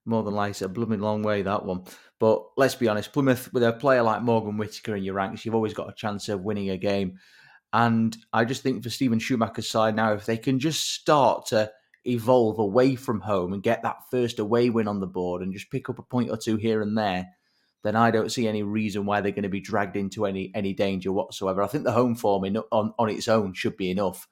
[0.05, 1.85] more than likely a blooming long way that one.
[2.21, 5.55] But let's be honest, Plymouth with a player like Morgan Whittaker in your ranks, you've
[5.55, 7.19] always got a chance of winning a game.
[7.73, 11.73] And I just think for Steven Schumacher's side now, if they can just start to
[12.05, 15.71] evolve away from home and get that first away win on the board and just
[15.71, 17.31] pick up a point or two here and there,
[17.83, 20.73] then I don't see any reason why they're going to be dragged into any any
[20.73, 21.63] danger whatsoever.
[21.63, 24.27] I think the home form in, on on its own should be enough.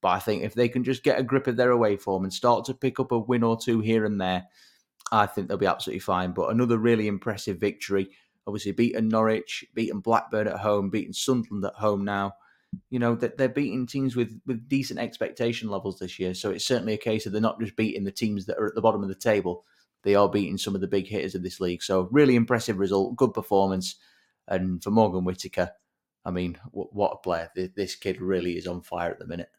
[0.00, 2.32] But I think if they can just get a grip of their away form and
[2.32, 4.44] start to pick up a win or two here and there,
[5.12, 6.32] I think they'll be absolutely fine.
[6.32, 8.10] But another really impressive victory.
[8.46, 12.34] Obviously, beaten Norwich, beaten Blackburn at home, beaten Sunderland at home now.
[12.90, 16.34] You know, that they're beating teams with, with decent expectation levels this year.
[16.34, 18.74] So it's certainly a case of they're not just beating the teams that are at
[18.74, 19.64] the bottom of the table,
[20.02, 21.82] they are beating some of the big hitters of this league.
[21.82, 23.96] So, really impressive result, good performance.
[24.46, 25.70] And for Morgan Whittaker,
[26.24, 27.50] I mean, what a player.
[27.54, 29.50] This kid really is on fire at the minute.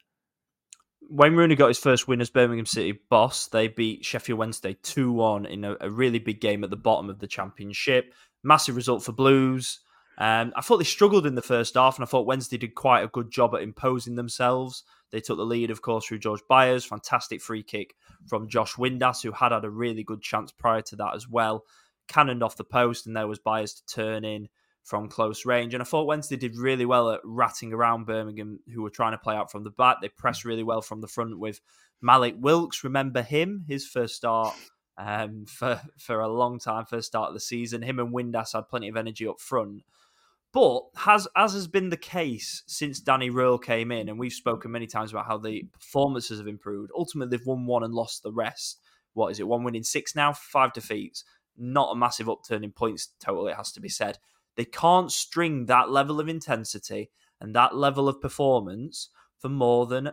[1.08, 3.46] Wayne Rooney got his first win as Birmingham City boss.
[3.46, 7.08] They beat Sheffield Wednesday 2 1 in a, a, really big game at the bottom
[7.08, 8.12] of the championship.
[8.42, 9.80] Massive result for Blues.
[10.18, 13.02] Um, I thought they struggled in the first half, and I thought Wednesday did quite
[13.02, 14.82] a good job at imposing themselves.
[15.10, 16.84] They took the lead, of course, through George Byers.
[16.84, 17.94] Fantastic free kick
[18.26, 21.64] from Josh Windass, who had had a really good chance prior to that as well.
[22.08, 24.48] Cannoned off the post, and there was Byers to turn in
[24.86, 25.74] from close range.
[25.74, 29.18] And I thought Wednesday did really well at ratting around Birmingham, who were trying to
[29.18, 29.96] play out from the back.
[30.00, 31.60] They pressed really well from the front with
[32.02, 32.84] Mallik Wilks.
[32.84, 33.64] Remember him?
[33.66, 34.54] His first start
[34.96, 37.82] um, for for a long time, first start of the season.
[37.82, 39.82] Him and Windass had plenty of energy up front.
[40.52, 44.70] But has as has been the case since Danny Röhl came in, and we've spoken
[44.70, 46.92] many times about how the performances have improved.
[46.96, 48.80] Ultimately, they've won one and lost the rest.
[49.14, 49.48] What is it?
[49.48, 51.24] One win in six now, five defeats.
[51.58, 54.18] Not a massive upturn in points total, it has to be said.
[54.56, 60.10] They can't string that level of intensity and that level of performance for more than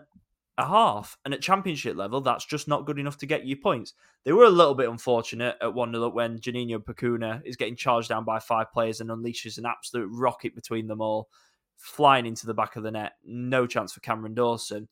[0.57, 1.17] a half.
[1.25, 3.93] And at championship level, that's just not good enough to get you points.
[4.23, 8.09] They were a little bit unfortunate at 1 0 when Juninho Bacuna is getting charged
[8.09, 11.29] down by five players and unleashes an absolute rocket between them all,
[11.77, 13.13] flying into the back of the net.
[13.25, 14.87] No chance for Cameron Dawson.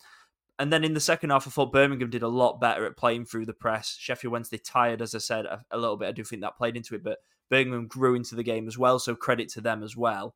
[0.60, 3.26] And then in the second half, I thought Birmingham did a lot better at playing
[3.26, 3.96] through the press.
[4.00, 6.08] Sheffield Wednesday tired, as I said, a, a little bit.
[6.08, 7.18] I do think that played into it, but
[7.52, 8.98] Birmingham grew into the game as well.
[8.98, 10.34] So credit to them as well.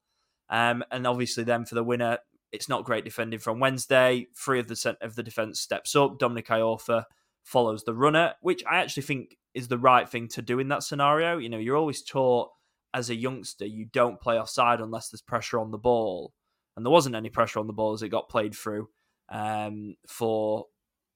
[0.50, 2.20] Um, and obviously, then for the winner,
[2.52, 4.28] it's not great defending from Wednesday.
[4.38, 6.20] Three of the of the defense steps up.
[6.20, 7.06] Dominic Iorfa
[7.44, 10.84] follows the runner, which I actually think is the right thing to do in that
[10.84, 11.38] scenario.
[11.38, 12.50] You know, you're always taught
[12.94, 16.34] as a youngster you don't play offside unless there's pressure on the ball,
[16.76, 18.88] and there wasn't any pressure on the ball as it got played through
[19.30, 20.66] um, for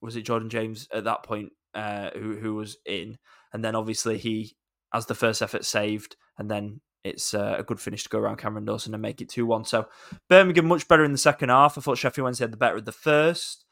[0.02, 3.18] was it Jordan James at that point uh, who who was in,
[3.54, 4.56] and then obviously he
[4.94, 8.38] as the first effort saved, and then it's uh, a good finish to go around
[8.38, 9.66] Cameron Dawson and make it 2 1.
[9.66, 9.88] So
[10.28, 11.78] Birmingham much better in the second half.
[11.78, 13.66] I thought Sheffield Wednesday had the better of the first.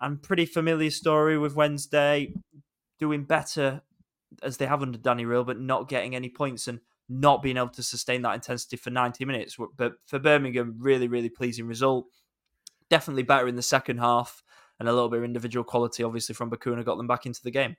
[0.00, 2.34] And pretty familiar story with Wednesday
[2.98, 3.82] doing better
[4.42, 7.68] as they have under Danny Röhl, but not getting any points and not being able
[7.68, 9.56] to sustain that intensity for 90 minutes.
[9.76, 12.06] But for Birmingham, really, really pleasing result.
[12.90, 14.42] Definitely better in the second half
[14.80, 17.50] and a little bit of individual quality, obviously, from Bacuna got them back into the
[17.52, 17.76] game.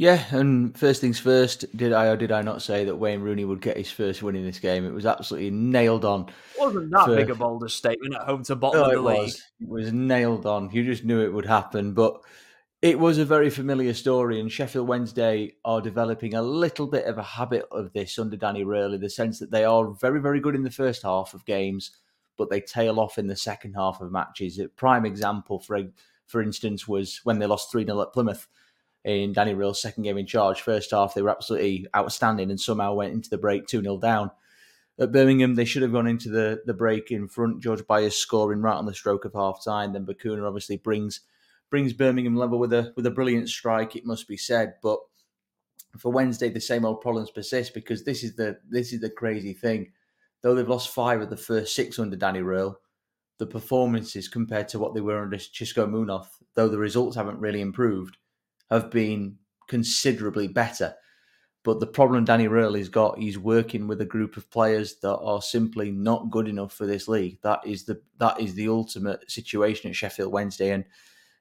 [0.00, 3.44] Yeah, and first things first, did I or did I not say that Wayne Rooney
[3.44, 4.86] would get his first win in this game?
[4.86, 6.30] It was absolutely nailed on.
[6.58, 7.16] Wasn't that for...
[7.16, 9.18] big a bolder statement at home to bottom no, of the it league?
[9.18, 9.42] Was.
[9.60, 10.70] It was nailed on.
[10.70, 12.18] You just knew it would happen, but
[12.80, 17.18] it was a very familiar story, and Sheffield Wednesday are developing a little bit of
[17.18, 20.54] a habit of this under Danny in the sense that they are very, very good
[20.54, 21.90] in the first half of games,
[22.38, 24.58] but they tail off in the second half of matches.
[24.60, 25.78] A prime example, for
[26.24, 28.48] for instance, was when they lost 3 0 at Plymouth
[29.04, 30.60] in Danny Röhl's second game in charge.
[30.60, 34.30] First half, they were absolutely outstanding and somehow went into the break 2 0 down.
[34.98, 37.62] At Birmingham, they should have gone into the, the break in front.
[37.62, 39.92] George Byers scoring right on the stroke of half time.
[39.92, 41.20] Then Bacuna obviously brings
[41.70, 44.74] brings Birmingham level with a with a brilliant strike, it must be said.
[44.82, 44.98] But
[45.98, 49.54] for Wednesday, the same old problems persist because this is the this is the crazy
[49.54, 49.92] thing.
[50.42, 52.74] Though they've lost five of the first six under Danny Röhl,
[53.38, 57.60] the performances compared to what they were under Xisco Munoz, though the results haven't really
[57.60, 58.16] improved,
[58.70, 59.36] have been
[59.68, 60.94] considerably better.
[61.62, 65.42] But the problem Danny has got, he's working with a group of players that are
[65.42, 67.38] simply not good enough for this league.
[67.42, 70.84] That is the that is the ultimate situation at Sheffield Wednesday, and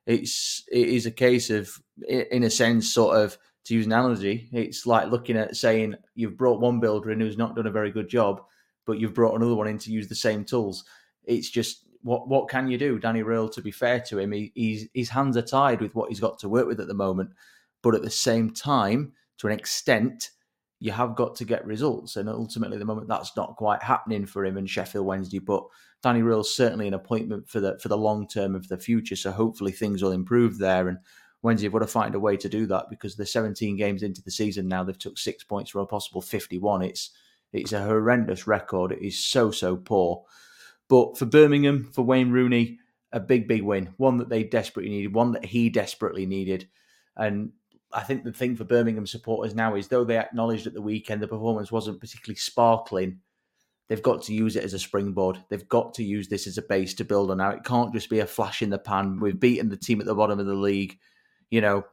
[0.05, 1.71] it's it is a case of,
[2.07, 3.37] in a sense, sort of
[3.69, 7.37] to use an analogy, it's like looking at saying you've brought one builder in who's
[7.37, 8.41] not done a very good job,
[8.87, 10.85] but you've brought another one in to use the same tools.
[11.25, 12.99] It's just what what can you do?
[12.99, 16.09] Danny Röhl, to be fair to him, he, he's, his hands are tied with what
[16.09, 17.31] he's got to work with at the moment.
[17.81, 20.31] But at the same time, to an extent,
[20.79, 22.15] you have got to get results.
[22.15, 25.39] And ultimately, at the moment, that's not quite happening for him in Sheffield Wednesday.
[25.39, 25.63] But
[26.01, 29.15] Danny Röhl's certainly an appointment for the for the long term of the future.
[29.15, 30.87] So hopefully things will improve there.
[30.87, 30.99] And
[31.41, 34.21] Wednesday have got to find a way to do that because they're 17 games into
[34.21, 34.83] the season now.
[34.83, 36.81] They've took six points from a possible 51.
[36.81, 37.11] It's
[37.51, 38.91] it's a horrendous record.
[38.91, 40.23] It is so so poor.
[40.89, 42.79] But for Birmingham, for Wayne Rooney,
[43.11, 43.93] a big, big win.
[43.97, 46.67] One that they desperately needed, one that he desperately needed.
[47.15, 47.51] And
[47.91, 51.21] I think the thing for Birmingham supporters now is though they acknowledged at the weekend
[51.21, 53.19] the performance wasn't particularly sparkling,
[53.87, 55.43] they've got to use it as a springboard.
[55.49, 57.51] They've got to use this as a base to build on now.
[57.51, 59.19] It can't just be a flash in the pan.
[59.19, 60.97] We've beaten the team at the bottom of the league.
[61.49, 61.85] You know,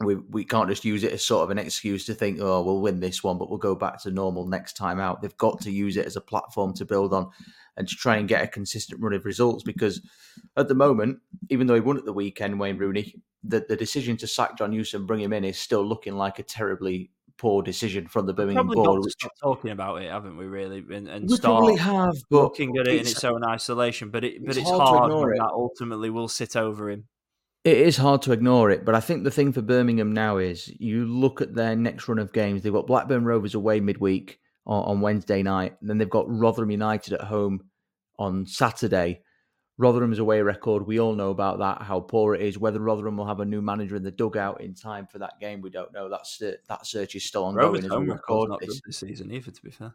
[0.00, 2.80] we we can't just use it as sort of an excuse to think, oh, we'll
[2.80, 5.22] win this one, but we'll go back to normal next time out.
[5.22, 7.30] They've got to use it as a platform to build on
[7.76, 10.00] and to try and get a consistent run of results because
[10.56, 14.16] at the moment, even though he won at the weekend, Wayne Rooney, the, the decision
[14.18, 18.06] to sack John and bring him in is still looking like a terribly poor decision
[18.06, 19.04] from the Birmingham probably board.
[19.04, 20.46] Which, talking about it, haven't we?
[20.46, 24.10] Really, and, and we start probably have, but looking at it in its own isolation.
[24.10, 25.38] But it, but it's, it's hard, hard it.
[25.38, 27.04] that ultimately will sit over him.
[27.64, 30.70] It is hard to ignore it, but I think the thing for Birmingham now is
[30.78, 32.62] you look at their next run of games.
[32.62, 36.70] They've got Blackburn Rovers away midweek on, on Wednesday night, and then they've got Rotherham
[36.70, 37.64] United at home
[38.18, 39.22] on Saturday.
[39.78, 42.58] Rotherham's away record, we all know about that, how poor it is.
[42.58, 45.62] Whether Rotherham will have a new manager in the dugout in time for that game,
[45.62, 46.10] we don't know.
[46.10, 46.36] That's
[46.68, 47.72] that search is still ongoing.
[47.72, 48.80] Rovers home record not this.
[48.86, 49.94] this season either, to be fair.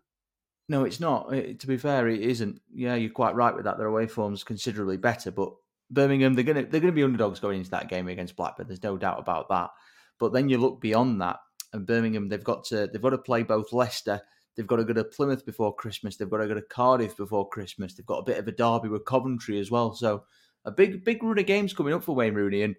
[0.69, 1.33] No, it's not.
[1.33, 2.61] It, to be fair, it isn't.
[2.73, 3.77] Yeah, you're quite right with that.
[3.77, 5.53] Their away form's considerably better, but
[5.91, 8.67] Birmingham, they're gonna they're gonna be underdogs going into that game against Blackburn.
[8.67, 9.71] There's no doubt about that.
[10.19, 11.37] But then you look beyond that,
[11.73, 14.21] and Birmingham, they've got to they've got to play both Leicester.
[14.55, 16.17] They've got to go to Plymouth before Christmas.
[16.17, 17.93] They've got to go to Cardiff before Christmas.
[17.93, 19.93] They've got a bit of a derby with Coventry as well.
[19.93, 20.23] So
[20.65, 22.75] a big big run of games coming up for Wayne Rooney, and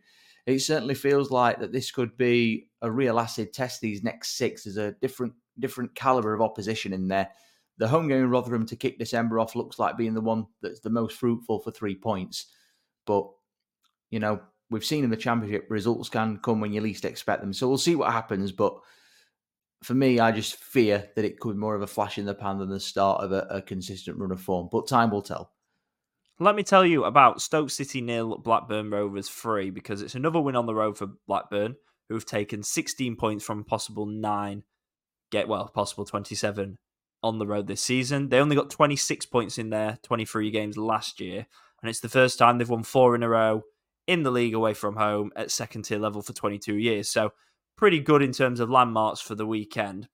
[0.47, 3.81] it certainly feels like that this could be a real acid test.
[3.81, 7.29] These next six there's a different different caliber of opposition in there.
[7.79, 10.81] The home game in Rotherham to kick December off looks like being the one that's
[10.81, 12.47] the most fruitful for three points.
[13.07, 13.29] But
[14.11, 14.41] you know,
[14.71, 17.53] we've seen in the championship results can come when you least expect them.
[17.53, 18.53] So we'll see what happens.
[18.53, 18.75] But
[19.83, 22.35] for me, I just fear that it could be more of a flash in the
[22.35, 24.69] pan than the start of a, a consistent run of form.
[24.71, 25.53] But time will tell.
[26.39, 30.57] Let me tell you about Stoke City nil, Blackburn Rovers three, because it's another win
[30.57, 31.77] on the road for Blackburn,
[32.09, 34.63] who've taken 16 points from possible nine,
[35.31, 36.79] get well, possible 27
[37.23, 38.31] on the road this season.
[38.31, 41.47] They only got 26 points in their 23 games last year,
[41.83, 43.62] and it's the first time they've won four in a row
[44.07, 47.09] in the league away from home at second tier level for 22 years.
[47.09, 47.33] So,
[47.76, 50.09] pretty good in terms of landmarks for the weekend.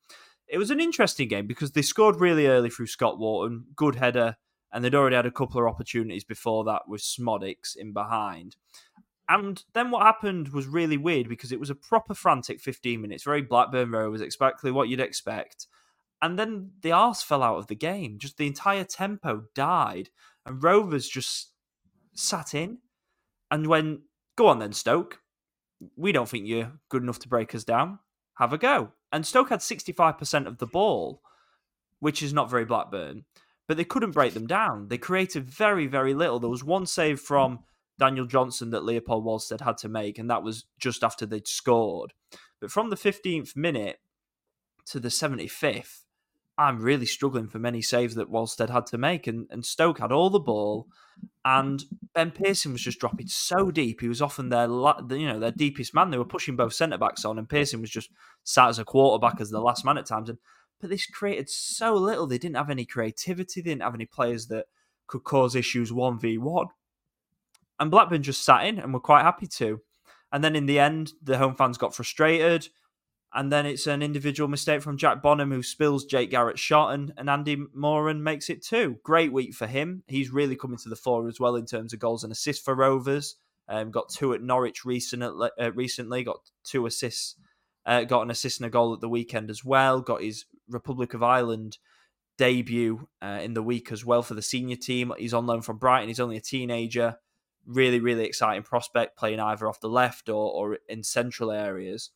[0.46, 4.36] It was an interesting game because they scored really early through Scott Wharton, good header
[4.72, 8.56] and they'd already had a couple of opportunities before that with Szmodics in behind.
[9.28, 13.24] And then what happened was really weird because it was a proper frantic 15 minutes,
[13.24, 15.66] very Blackburn Rovers, exactly what you'd expect.
[16.22, 18.18] And then the arse fell out of the game.
[18.18, 20.10] Just the entire tempo died,
[20.44, 21.52] and Rovers just
[22.16, 22.78] sat in.
[23.50, 24.02] And when,
[24.36, 25.20] go on then, Stoke,
[25.96, 27.98] we don't think you're good enough to break us down.
[28.38, 28.92] Have a go.
[29.12, 31.22] And Stoke had 65% of the ball,
[32.00, 33.24] which is not very Blackburn
[33.66, 34.88] but they couldn't break them down.
[34.88, 36.38] They created very, very little.
[36.38, 37.60] There was one save from
[37.98, 42.12] Daniel Johnson that Leopold Wahlstedt had to make, and that was just after they'd scored.
[42.60, 43.98] But from the 15th minute
[44.86, 46.02] to the 75th,
[46.58, 49.26] I'm really struggling for many saves that Wahlstedt had to make.
[49.26, 50.88] And, and Stoke had all the ball,
[51.44, 51.84] and
[52.14, 54.00] Ben Pearson was just dropping so deep.
[54.00, 56.10] He was often their you know their deepest man.
[56.10, 58.10] They were pushing both centre backs on, and Pearson was just
[58.44, 60.28] sat as a quarterback as the last man at times.
[60.28, 60.38] And
[60.80, 62.26] but this created so little.
[62.26, 63.60] They didn't have any creativity.
[63.60, 64.66] They didn't have any players that
[65.06, 66.66] could cause issues 1v1.
[67.78, 69.80] And Blackburn just sat in and were quite happy to.
[70.32, 72.68] And then in the end, the home fans got frustrated.
[73.36, 77.12] And then it's an individual mistake from Jack Bonham who spills Jake Garrett's shot, and,
[77.16, 78.98] and Andy Moran makes it two.
[79.04, 80.02] Great week for him.
[80.08, 82.74] He's really coming to the fore as well in terms of goals and assists for
[82.74, 83.36] Rovers.
[83.68, 87.36] Um, got two at Norwich recently, uh, recently got two assists
[87.86, 90.00] uh, got an assist and a goal at the weekend as well.
[90.00, 91.78] Got his Republic of Ireland
[92.36, 95.12] debut uh, in the week as well for the senior team.
[95.16, 96.08] He's on loan from Brighton.
[96.08, 97.16] He's only a teenager.
[97.64, 102.10] Really, really exciting prospect playing either off the left or, or in central areas.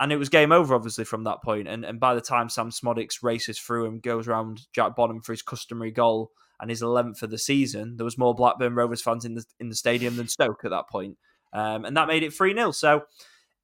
[0.00, 1.68] And it was game over, obviously, from that point.
[1.68, 5.32] And, and by the time Sam Szmodics races through and goes around Jack Bonham for
[5.32, 9.26] his customary goal and his 11th of the season, there was more Blackburn Rovers fans
[9.26, 11.18] in the in the stadium than Stoke at that point.
[11.52, 12.70] Um, and that made it 3 0.
[12.70, 13.02] So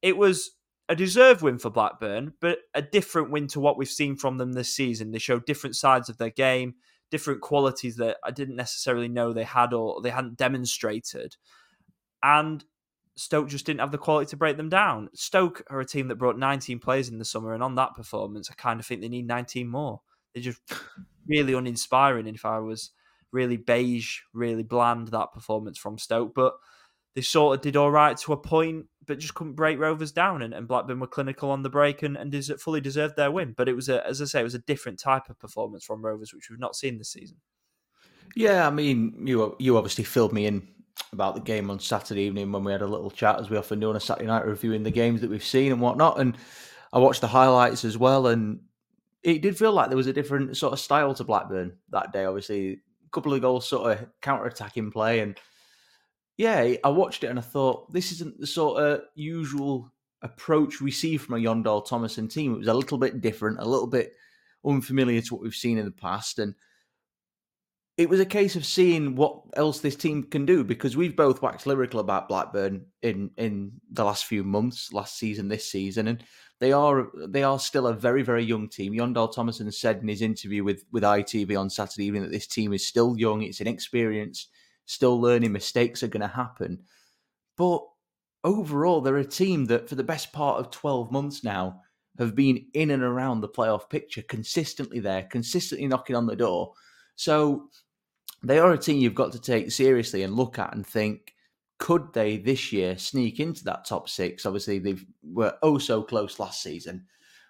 [0.03, 0.51] it was
[0.87, 4.53] a deserved win for Blackburn, but a different win to what we've seen from them
[4.53, 5.11] this season.
[5.11, 6.75] They showed different sides of their game,
[7.09, 11.35] different qualities that I didn't necessarily know they had or they hadn't demonstrated.
[12.23, 12.63] And
[13.17, 15.09] Stoke just didn't have the quality to break them down.
[15.13, 18.49] Stoke are a team that brought 19 players in the summer, and on that performance,
[18.51, 20.01] I kind of think they need 19 more.
[20.33, 20.61] They're just
[21.27, 22.27] really uninspiring.
[22.27, 22.91] If I was
[23.31, 26.53] really beige, really bland, that performance from Stoke, but
[27.15, 30.43] they sort of did all right to a point, but just couldn't break Rovers down.
[30.43, 33.55] And, and Blackburn were clinical on the break and, and des- fully deserved their win.
[33.57, 36.05] But it was, a, as I say, it was a different type of performance from
[36.05, 37.37] Rovers, which we've not seen this season.
[38.35, 40.67] Yeah, I mean, you you obviously filled me in
[41.13, 43.79] about the game on Saturday evening when we had a little chat, as we often
[43.79, 46.19] do on a Saturday night, reviewing the games that we've seen and whatnot.
[46.19, 46.37] And
[46.93, 48.59] I watched the highlights as well, and
[49.23, 52.25] it did feel like there was a different sort of style to Blackburn that day.
[52.25, 55.37] Obviously, a couple of goals, sort of counter attacking play, and
[56.37, 59.91] yeah, I watched it and I thought this isn't the sort of usual
[60.21, 62.53] approach we see from a Jon Dahl Tomasson team.
[62.53, 64.13] It was a little bit different, a little bit
[64.65, 66.53] unfamiliar to what we've seen in the past, and
[67.97, 71.41] it was a case of seeing what else this team can do because we've both
[71.41, 76.23] waxed lyrical about Blackburn in in the last few months, last season, this season, and
[76.59, 78.95] they are they are still a very very young team.
[78.95, 82.71] Jon Tomasson said in his interview with with ITV on Saturday evening that this team
[82.73, 84.49] is still young, it's inexperienced
[84.87, 86.79] still learning, mistakes are going to happen.
[87.57, 87.81] But
[88.43, 91.81] overall, they're a team that for the best part of 12 months now
[92.17, 96.73] have been in and around the playoff picture, consistently there, consistently knocking on the door.
[97.15, 97.69] So
[98.43, 101.33] they are a team you've got to take seriously and look at and think,
[101.79, 104.45] could they this year sneak into that top six?
[104.45, 107.05] Obviously, they were oh so close last season,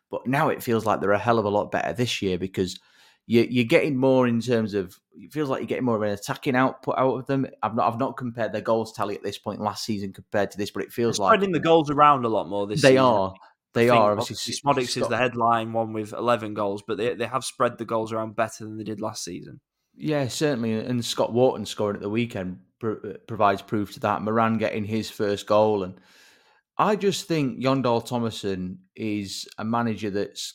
[0.10, 2.80] but now it feels like they're a hell of a lot better this year because
[3.26, 6.10] you, are getting more in terms of it feels like you're getting more of an
[6.10, 7.48] attacking output out of them.
[7.62, 10.58] I've not I've not compared their goals tally at this point last season compared to
[10.58, 12.82] this, but it feels like spreading the goals around a lot more this.
[12.82, 13.04] They season.
[13.04, 13.34] are.
[13.74, 14.54] They are obviously.
[14.54, 18.12] Szmodics is the headline one with eleven goals, but they they have spread the goals
[18.12, 19.60] around better than they did last season.
[19.98, 20.74] Yeah, certainly.
[20.74, 22.94] And Scott Wharton scoring at the weekend uh,
[23.28, 24.22] provides proof to that.
[24.22, 25.96] Moran getting his first goal, and
[26.78, 30.54] I just think Jon Dahl Tomasson is a manager that's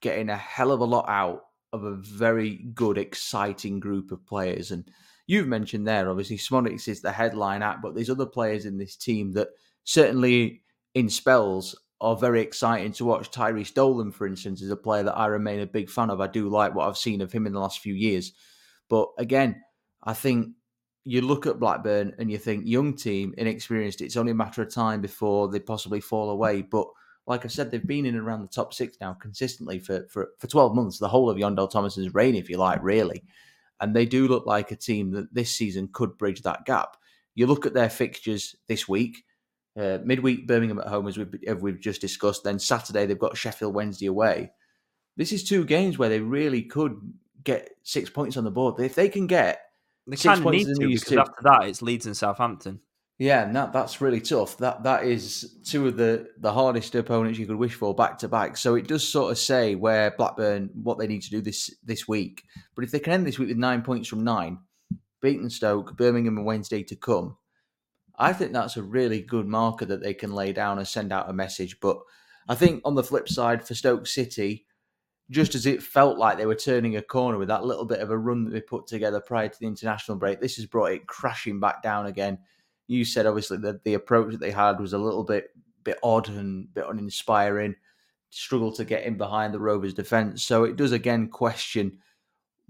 [0.00, 4.72] getting a hell of a lot out of a very good, exciting group of players.
[4.72, 4.90] And
[5.28, 8.96] you've mentioned there, obviously, Szmodics is the headline act, but there's other players in this
[8.96, 9.48] team that
[9.84, 10.62] certainly
[10.94, 13.30] in spells are very exciting to watch.
[13.30, 16.20] Tyrhys Dolan, for instance, is a player that I remain a big fan of.
[16.20, 18.32] I do like what I've seen of him in the last few years.
[18.92, 19.56] But again,
[20.02, 20.48] I think
[21.04, 24.02] you look at Blackburn and you think young team, inexperienced.
[24.02, 26.60] It's only a matter of time before they possibly fall away.
[26.60, 26.88] But
[27.26, 30.32] like I said, they've been in and around the top six now consistently for for,
[30.38, 33.24] for twelve months, the whole of Jon Tomasson's reign, if you like, really.
[33.80, 36.98] And they do look like a team that this season could bridge that gap.
[37.34, 39.24] You look at their fixtures this week.
[39.74, 42.44] Uh, midweek Birmingham at home, as we've, as we've just discussed.
[42.44, 44.52] Then Saturday they've got Sheffield Wednesday away.
[45.16, 47.00] This is two games where they really could
[47.44, 48.80] get six points on the board.
[48.80, 49.60] If they can get
[50.06, 52.80] they kind of need to because two, after that it's Leeds and Southampton.
[53.18, 54.58] Yeah, and that, that's really tough.
[54.58, 58.28] That that is two of the, the hardest opponents you could wish for back to
[58.28, 58.56] back.
[58.56, 62.08] So it does sort of say where Blackburn what they need to do this this
[62.08, 62.42] week.
[62.74, 64.58] But if they can end this week with nine points from nine,
[65.20, 67.36] beating Stoke, Birmingham and Wednesday to come,
[68.18, 71.30] I think that's a really good marker that they can lay down and send out
[71.30, 71.78] a message.
[71.80, 72.00] But
[72.48, 74.66] I think on the flip side, for Stoke City,
[75.32, 78.10] just as it felt like they were turning a corner with that little bit of
[78.10, 81.06] a run that they put together prior to the international break, this has brought it
[81.06, 82.38] crashing back down again.
[82.86, 85.50] You said obviously that the approach that they had was a little bit
[85.84, 87.74] bit odd and a bit uninspiring.
[88.30, 91.98] Struggled to get in behind the Rovers' defence, so it does again question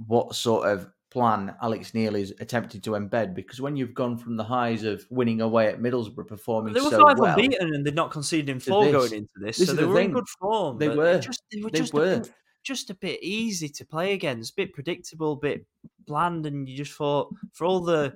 [0.07, 4.37] what sort of plan Alex Neil is attempting to embed because when you've gone from
[4.37, 7.85] the highs of winning away at Middlesbrough, performing they were so five well, unbeaten and
[7.85, 10.07] they're not conceding four this, going into this, this so they the were thing.
[10.07, 10.79] in good form.
[10.79, 11.19] They were.
[11.19, 12.23] Just, they were they just were.
[12.63, 15.67] Just a bit easy to play against, a bit predictable, a bit
[16.07, 18.15] bland, and you just thought for all the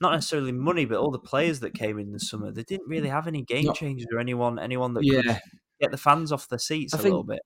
[0.00, 3.08] not necessarily money, but all the players that came in the summer, they didn't really
[3.08, 5.22] have any game changers or anyone anyone that yeah.
[5.22, 5.40] could
[5.80, 7.40] get the fans off their seats I a little bit.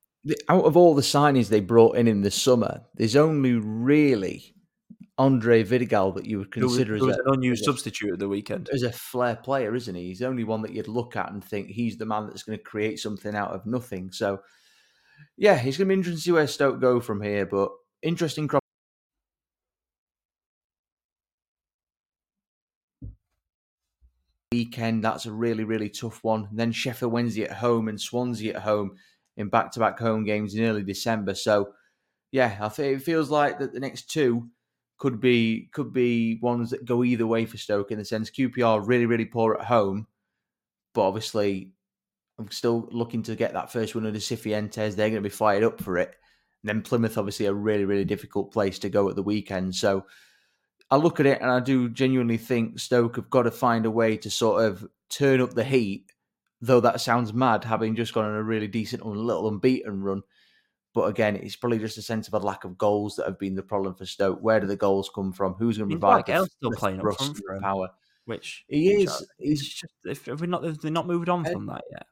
[0.48, 4.54] out of all the signings they brought in in the summer, there's only really
[5.20, 8.70] Andre Vidigal that you would consider was, as a, an unused substitute at the weekend.
[8.72, 10.06] As a flair player, isn't he?
[10.06, 12.56] He's the only one that you'd look at and think he's the man that's going
[12.56, 14.10] to create something out of nothing.
[14.12, 14.40] So,
[15.36, 17.46] yeah, it's going to be interesting to see where Stoke go from here.
[17.46, 17.70] But
[18.02, 18.60] interesting crop.
[24.52, 26.48] Weekend, that's a really, really tough one.
[26.50, 28.96] And then Sheffield Wednesday at home and Swansea at home
[29.36, 31.34] in back to back home games in early December.
[31.34, 31.72] So,
[32.32, 34.48] yeah, I think it feels like that the next two
[34.98, 38.86] could be could be ones that go either way for Stoke in the sense QPR
[38.86, 40.06] really really poor at home,
[40.94, 41.72] but obviously
[42.40, 44.96] I'm still looking to get that first win of the Cifuentes.
[44.96, 46.16] They're going to be fired up for it.
[46.62, 49.74] And then Plymouth obviously a really really difficult place to go at the weekend.
[49.74, 50.06] So
[50.90, 53.90] I look at it and I do genuinely think Stoke have got to find a
[53.90, 56.12] way to sort of turn up the heat.
[56.62, 60.22] Though that sounds mad, having just gone on a really decent, little unbeaten run
[60.94, 63.54] but again, it's probably just a sense of a lack of goals that have been
[63.54, 64.40] the problem for Stoke.
[64.40, 65.54] Where do the goals come from?
[65.54, 67.90] Who's going to provide the, still playing up front for power?
[68.24, 69.26] Which he is.
[69.38, 72.06] He's just if, if we're not if they're not moved on from that yet.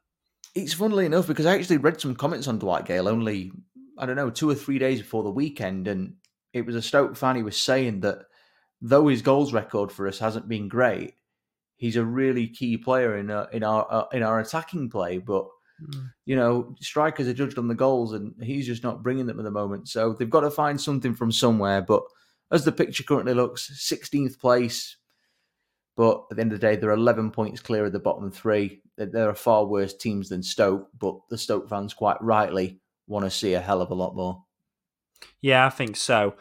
[0.55, 3.51] It's funnily enough because I actually read some comments on Dwight Gayle only
[3.97, 6.15] I don't know two or three days before the weekend, and
[6.53, 8.19] it was a Stoke fan who was saying that
[8.81, 11.15] though his goals record for us hasn't been great,
[11.75, 15.47] he's a really key player in our, in our uh, in our attacking play, but
[15.81, 16.11] Mm.
[16.25, 19.43] You know, strikers are judged on the goals, and he's just not bringing them at
[19.43, 19.87] the moment.
[19.89, 21.81] So they've got to find something from somewhere.
[21.81, 22.03] But
[22.51, 24.97] as the picture currently looks, 16th place.
[25.99, 28.81] But at the end of the day, they're 11 points clear of the bottom three.
[28.95, 33.29] There are far worse teams than Stoke, but the Stoke fans quite rightly want to
[33.29, 34.41] see a hell of a lot more.
[35.41, 36.35] Yeah, I think so.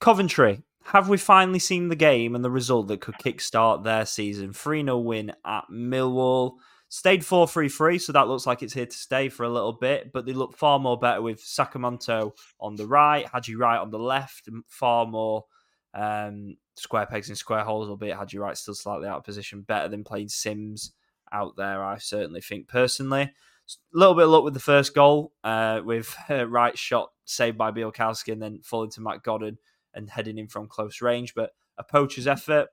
[0.00, 4.54] Coventry, have we finally seen the game and the result that could kickstart their season?
[4.54, 6.54] 3 0 win at Millwall.
[6.88, 9.74] Stayed 4 3 3, so that looks like it's here to stay for a little
[9.74, 13.90] bit, but they look far more better with Sakamoto on the right, Haji Wright on
[13.90, 15.44] the left, far more
[15.92, 19.88] um, square pegs in square holes, albeit Haji Wright still slightly out of position, better
[19.88, 20.92] than playing Simms
[21.32, 23.22] out there, I certainly think personally.
[23.22, 27.56] A little bit of luck with the first goal, uh, with uh, Wright shot saved
[27.56, 29.58] by Bialkowski and then falling to Matt Godden
[29.94, 32.68] and heading in from close range, but a poacher's effort.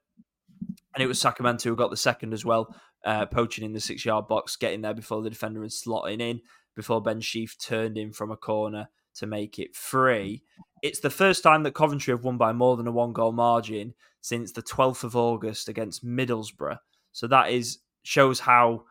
[0.94, 2.76] And it was Sakamoto who got the second as well,
[3.06, 6.42] uh, poaching in the six yard box, getting there before the defender and slotting in
[6.76, 8.90] before Ben Sheaf turned in from a corner
[9.20, 10.42] to make it free.
[10.82, 13.94] It's the first time that Coventry have won by more than a one goal margin
[14.22, 16.80] since the 12th of August against Middlesbrough.
[17.12, 18.86] So that is shows how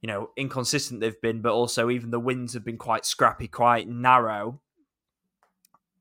[0.00, 3.88] you know inconsistent they've been, but also even the wins have been quite scrappy, quite
[3.88, 4.60] narrow.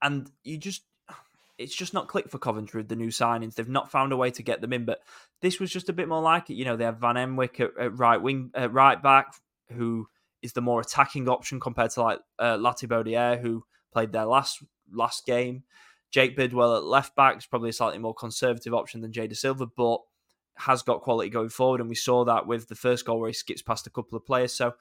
[0.02, 0.84] And you just
[1.58, 3.56] it's just not clicked for Coventry with the new signings.
[3.56, 4.86] They've not found a way to get them in.
[4.86, 5.02] But
[5.42, 6.56] this was just a bit more like it.
[6.56, 9.34] You know, they have Van Ewijk at, at right wing, at right back,
[9.72, 10.08] who
[10.44, 15.26] is the more attacking option compared to like uh, Bodier, who played their last last
[15.26, 15.64] game.
[16.12, 19.68] Jake Bidwell at left back is probably a slightly more conservative option than Jay Dasilva,
[19.76, 20.02] but
[20.58, 21.80] has got quality going forward.
[21.80, 24.26] And we saw that with the first goal where he skips past a couple of
[24.26, 24.54] players.
[24.54, 24.74] So,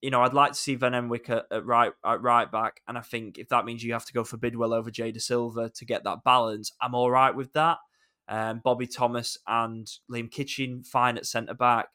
[0.00, 2.82] you know, I'd like to see Van Ewijk at, at right at right back.
[2.86, 5.74] And I think if that means you have to go for Bidwell over Jay Dasilva
[5.74, 7.78] to get that balance, I'm all right with that.
[8.28, 11.88] Um, Bobby Thomas and Liam Kitching fine at centre back.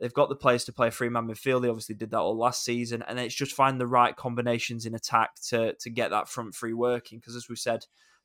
[0.00, 1.62] They've got the players to play a man midfield.
[1.62, 4.94] They obviously did that all last season, and it's just find the right combinations in
[4.94, 7.18] attack to to get that front three working.
[7.18, 7.84] Because as we said,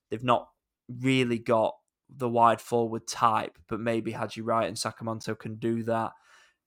[0.10, 0.50] they've not
[0.88, 1.76] really got
[2.10, 6.12] the wide forward type, but maybe Haji Wright and Sakamoto can do that.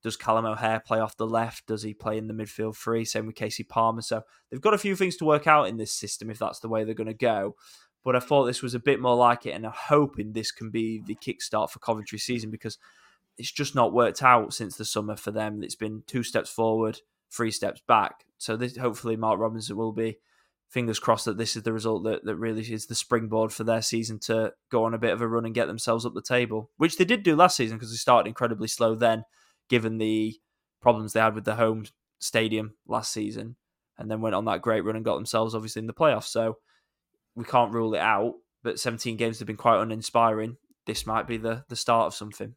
[0.03, 1.67] Does Callum O'Hare play off the left?
[1.67, 3.03] Does he play in the midfield three?
[3.03, 4.01] Same with Casey Palmer.
[4.01, 6.69] So they've got a few things to work out in this system if that's the
[6.69, 7.55] way they're going to go.
[8.03, 10.69] But I thought this was a bit more like it, and I'm hoping this can
[10.69, 12.77] be the kickstart for Coventry season because
[13.37, 15.63] it's just not worked out since the summer for them.
[15.63, 16.99] It's been two steps forward,
[17.31, 18.25] three steps back.
[18.37, 20.17] So this, hopefully Mark Robins will be
[20.69, 23.81] fingers crossed that this is the result that, that really is the springboard for their
[23.81, 26.69] season to go on a bit of a run and get themselves up the table,
[26.77, 29.23] which they did do last season because they started incredibly slow then,
[29.69, 30.35] given the
[30.81, 31.85] problems they had with the home
[32.19, 33.55] stadium last season,
[33.97, 36.27] and then went on that great run and got themselves obviously in the playoffs.
[36.27, 36.57] So
[37.35, 38.33] we can't rule it out,
[38.63, 40.57] but 17 games have been quite uninspiring.
[40.85, 42.55] This might be the, the start of something.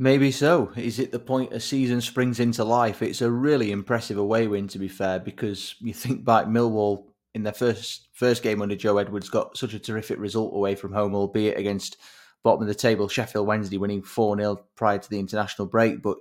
[0.00, 0.70] Maybe so.
[0.76, 3.02] Is it the point a season springs into life?
[3.02, 7.42] It's a really impressive away win, to be fair, because you think back Millwall in
[7.42, 11.16] their first first game under Joe Edwards got such a terrific result away from home,
[11.16, 11.96] albeit against
[12.44, 16.00] bottom of the table Sheffield Wednesday, winning four 0 prior to the international break.
[16.00, 16.18] But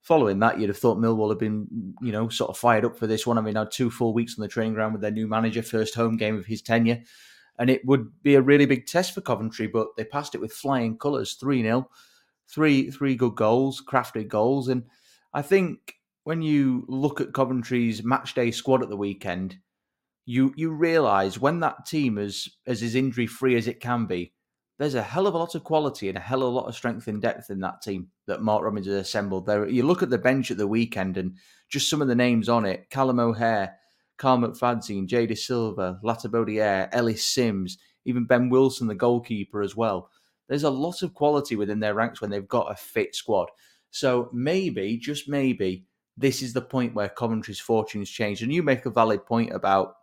[0.00, 3.06] following that, you'd have thought Millwall had been, you know, sort of fired up for
[3.06, 3.38] this one.
[3.38, 5.94] I mean, had two full weeks on the training ground with their new manager, first
[5.94, 7.02] home game of his tenure,
[7.56, 9.68] and it would be a really big test for Coventry.
[9.68, 11.88] But they passed it with flying colours, three 0
[12.52, 14.84] three three good goals, crafted goals, and
[15.32, 15.94] I think
[16.24, 19.56] when you look at Coventry's matchday squad at the weekend,
[20.24, 24.32] you you realise when that team is as is injury free as it can be,
[24.78, 26.74] there's a hell of a lot of quality and a hell of a lot of
[26.74, 29.46] strength and depth in that team that Mark Robins has assembled.
[29.46, 31.36] There, you look at the bench at the weekend and
[31.68, 33.76] just some of the names on it: Callum O'Hare,
[34.18, 40.10] Carl McFadzean, Jay Dasilva, Latibeaudiere, Ellis Simms, even Ben Wilson, the goalkeeper as well
[40.48, 43.48] there's a lot of quality within their ranks when they've got a fit squad.
[43.90, 45.84] So maybe, just maybe,
[46.16, 48.42] this is the point where Coventry's fortunes change.
[48.42, 49.96] And you make a valid point about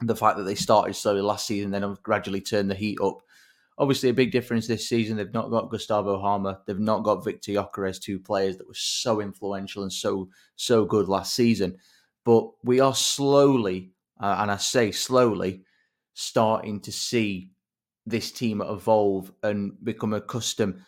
[0.00, 3.20] the fact that they started slowly last season, then have gradually turned the heat up.
[3.76, 5.16] Obviously, a big difference this season.
[5.16, 6.58] They've not got Gustavo Hamer.
[6.66, 11.08] They've not got Viktor Gyökeres, two players that were so influential and so so good
[11.08, 11.76] last season.
[12.24, 15.64] But we are slowly, uh, and I say slowly,
[16.14, 17.50] starting to see
[18.06, 20.80] this team evolve and become accustomed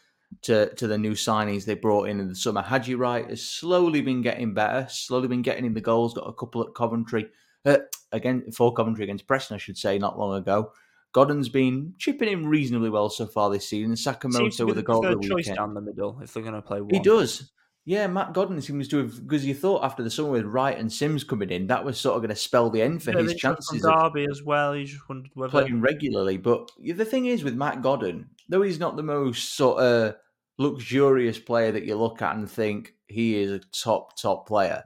[0.42, 2.62] to to the new signings they brought in in the summer.
[2.62, 6.14] Haji Wright has slowly been getting better, slowly been getting in the goals.
[6.14, 7.28] Got a couple at Coventry,
[7.64, 7.78] uh,
[8.12, 10.72] again for Coventry against Preston, I should say, not long ago.
[11.12, 13.92] Godden's been chipping in reasonably well so far this season.
[13.92, 15.56] Sakamoto with a goal the weekend.
[15.56, 16.92] down the middle if they're going to play one.
[16.92, 17.50] He does.
[17.89, 20.93] Yeah, Matt Godden seems to have because you thought after the summer with Wright and
[20.93, 23.34] Simms coming in, that was sort of going to spell the end for yeah, his
[23.37, 23.80] chances.
[23.80, 24.72] Derby as well.
[24.72, 26.37] He just wondered whether playing regularly.
[26.37, 30.16] But the thing is with Matt Godden, though he's not the most sort of
[30.59, 34.82] luxurious player that you look at and think he is a top top player,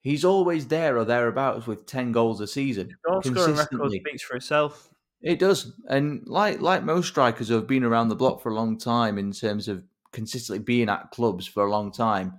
[0.00, 2.96] he's always there or thereabouts with ten goals a season.
[3.06, 4.88] Goal scoring record speaks for itself.
[5.20, 8.54] It does, and like like most strikers who have been around the block for a
[8.54, 12.34] long time in terms of consistently being at clubs for a long time,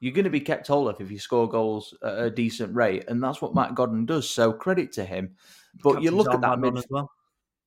[0.00, 3.04] you're going to be kept hold of if you score goals at a decent rate,
[3.08, 4.28] and that's what Matt Godden does.
[4.28, 5.34] So credit to him.
[5.82, 6.84] But you look at that midfield.
[6.90, 7.10] Well.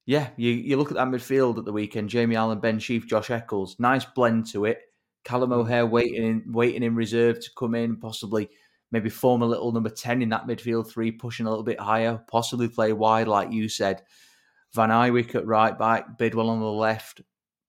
[0.06, 3.30] Yeah, you, you look at that midfield at the weekend: Jamie Allen, Ben Sheaf, Josh
[3.30, 3.76] Eccles.
[3.80, 4.82] Nice blend to it.
[5.24, 5.58] Callum mm.
[5.58, 8.50] O'Hare waiting in, waiting in reserve to come in, possibly
[8.92, 12.20] maybe form a little number ten in that midfield three, pushing a little bit higher,
[12.28, 14.02] possibly play wide, like you said.
[14.74, 17.22] Van Ewijk at right back, Bidwell on the left,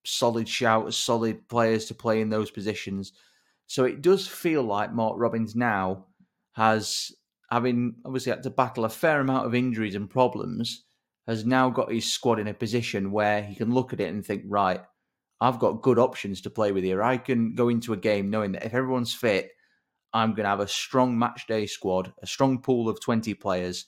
[0.04, 3.12] solid shouts, solid players to play in those positions.
[3.66, 6.06] So it does feel like Mark Robins now
[6.52, 7.12] has,
[7.50, 10.84] having obviously had to battle a fair amount of injuries and problems,
[11.26, 14.24] has now got his squad in a position where he can look at it and
[14.24, 14.80] think, right,
[15.40, 17.02] I've got good options to play with here.
[17.02, 19.50] I can go into a game knowing that if everyone's fit,
[20.12, 23.86] I'm going to have a strong match day squad, a strong pool of 20 players,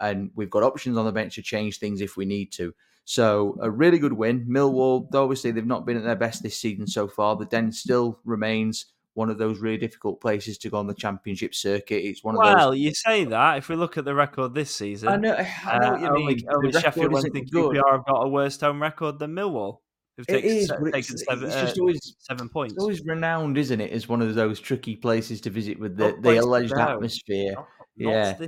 [0.00, 2.74] and we've got options on the bench to change things if we need to.
[3.04, 4.46] So a really good win.
[4.46, 8.18] Millwall, obviously they've not been at their best this season so far, but Den still
[8.24, 12.06] remains one of those really difficult places to go on the championship circuit.
[12.06, 12.78] It's one of those well, those.
[12.78, 13.58] you say that.
[13.58, 16.06] If we look at the record this season, I know, I know uh, what you
[16.08, 16.44] only, mean.
[16.54, 19.78] Only Sheffield Wednesday QPR have got a worse home record than Millwall.
[20.18, 22.74] Taken, it is, taken it's, seven, it's just uh, always seven points.
[22.74, 26.16] It's always renowned, isn't it, as one of those tricky places to visit with the,
[26.20, 27.54] the alleged atmosphere.
[27.54, 28.46] Not, not yeah,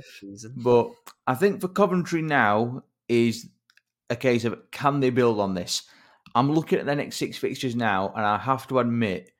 [0.57, 0.91] but
[1.25, 3.49] I think for Coventry now is
[4.09, 5.83] a case of can they build on this?
[6.33, 9.31] I'm looking at the next six fixtures now, and I have to admit,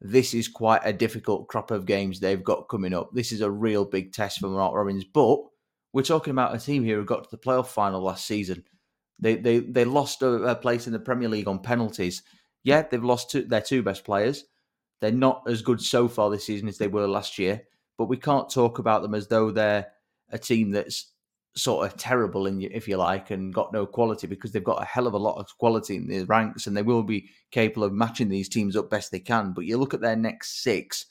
[0.00, 3.10] this is quite a difficult crop of games they've got coming up.
[3.12, 5.38] This is a real big test for Mark Robins, but
[5.92, 8.64] we're talking about a team here who got to the playoff final last season.
[9.18, 12.22] They they they lost a, a place in the Premier League on penalties.
[12.64, 14.44] Yeah, they've lost two, their two best players.
[15.00, 17.62] They're not as good so far this season as they were last year,
[17.98, 19.86] but we can't talk about them as though they're
[20.30, 21.12] a team that's
[21.56, 24.86] sort of terrible in if you like and got no quality because they've got a
[24.86, 27.92] hell of a lot of quality in the ranks and they will be capable of
[27.92, 29.52] matching these teams up best they can.
[29.52, 31.06] But you look at their next six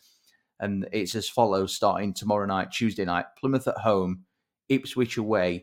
[0.60, 4.24] and it's as follows starting tomorrow night tuesday night plymouth at home
[4.68, 5.62] ipswich away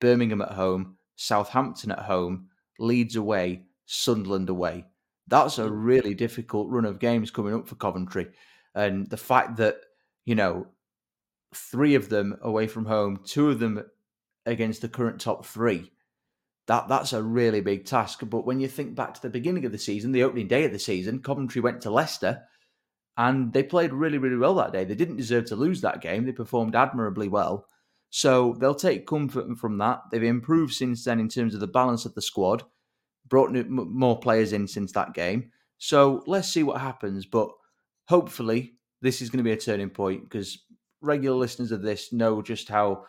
[0.00, 2.46] birmingham at home southampton at home
[2.78, 4.84] leeds away sunderland away.
[5.28, 5.84] That's a hmm.
[5.84, 8.28] really difficult run of games coming up for coventry
[8.74, 9.76] and the fact that
[10.24, 10.66] you know
[11.54, 13.84] three of them away from home two of them
[14.46, 15.92] against the current top three.
[16.66, 18.20] That that's a really big task.
[18.22, 20.72] But when you think back to the beginning of the season, the opening day of
[20.72, 22.42] the season, Coventry went to Leicester
[23.16, 24.84] and they played really, really well that day.
[24.84, 26.24] They didn't deserve to lose that game.
[26.24, 27.68] They performed admirably well.
[28.10, 30.02] So they'll take comfort from that.
[30.10, 32.62] They've improved since then in terms of the balance of the squad,
[33.28, 35.50] brought more players in since that game.
[35.78, 37.26] So let's see what happens.
[37.26, 37.50] But
[38.08, 40.64] hopefully, this is going to be a turning point because
[41.00, 43.04] regular listeners of this know just how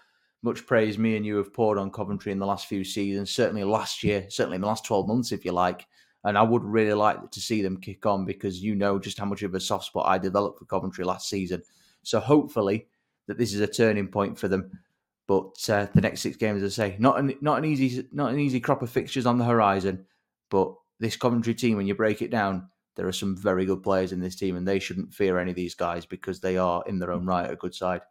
[0.46, 3.64] much praise me and you have poured on Coventry in the last few seasons, certainly
[3.64, 5.86] last year, certainly in the last 12 months, if you like.
[6.24, 9.26] And I would really like to see them kick on because you know just how
[9.26, 11.64] much of a soft spot I developed for Coventry last season.
[12.04, 12.88] So hopefully
[13.28, 14.80] that this is a turning point for them.
[15.28, 18.32] But uh, the next six games, as I say, not an not an easy not
[18.32, 20.06] an easy crop of fixtures on the horizon.
[20.52, 24.12] But this Coventry team, when you break it down, there are some very good players
[24.12, 27.00] in this team, and they shouldn't fear any of these guys because they are in
[27.00, 28.02] their own right a good side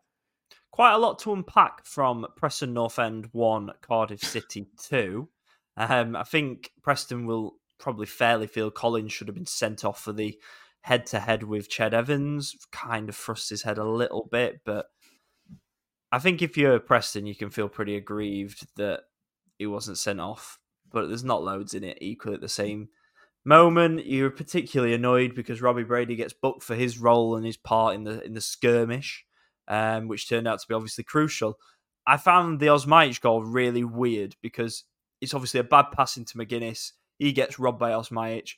[0.74, 5.28] quite a lot to unpack from Preston North End 1, Cardiff City 2.
[5.76, 10.12] Um, I think Preston will probably fairly feel Collins should have been sent off for
[10.12, 10.36] the
[10.80, 12.56] head to head with Ched Evans.
[12.72, 14.86] Kind of thrust his head a little bit, but
[16.10, 19.02] I think if you're Preston, you can feel pretty aggrieved that
[19.56, 20.58] he wasn't sent off.
[20.90, 22.88] But there's not loads in it equally at the same
[23.44, 24.06] moment.
[24.06, 28.02] You're particularly annoyed because Robbie Brady gets booked for his role and his part in
[28.02, 29.24] the in the skirmish
[29.68, 31.58] um, which turned out to be obviously crucial.
[32.06, 34.84] I found the Osmajić goal really weird because
[35.20, 36.92] it's obviously a bad pass into McGuinness.
[37.18, 38.52] He gets robbed by Osmajić.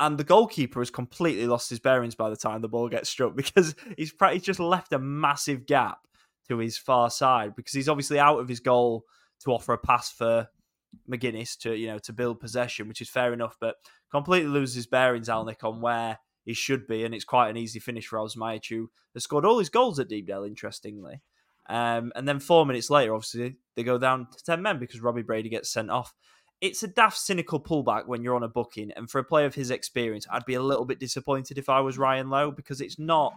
[0.00, 3.34] And the goalkeeper has completely lost his bearings by the time the ball gets struck
[3.36, 5.98] because he's, he's just left a massive gap
[6.48, 9.04] to his far side because he's obviously out of his goal
[9.40, 10.48] to offer a pass for
[11.10, 13.76] McGuinness to you know to build possession, which is fair enough, but
[14.10, 16.18] completely loses his bearings, Alnwick, on where
[16.48, 19.58] he should be, and it's quite an easy finish for Osmajić, who has scored all
[19.58, 21.20] his goals at Deepdale, interestingly.
[21.68, 25.20] Um, and then four minutes later, obviously, they go down to 10 men because Robbie
[25.20, 26.14] Brady gets sent off.
[26.62, 28.92] It's a daft, cynical pullback when you're on a booking.
[28.96, 31.80] And for a player of his experience, I'd be a little bit disappointed if I
[31.80, 33.34] was Ryan Lowe because it's not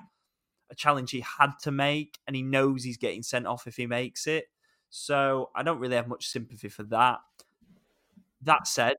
[0.70, 2.18] a challenge he had to make.
[2.28, 4.46] And he knows he's getting sent off if he makes it.
[4.90, 7.20] So I don't really have much sympathy for that.
[8.42, 8.96] That said,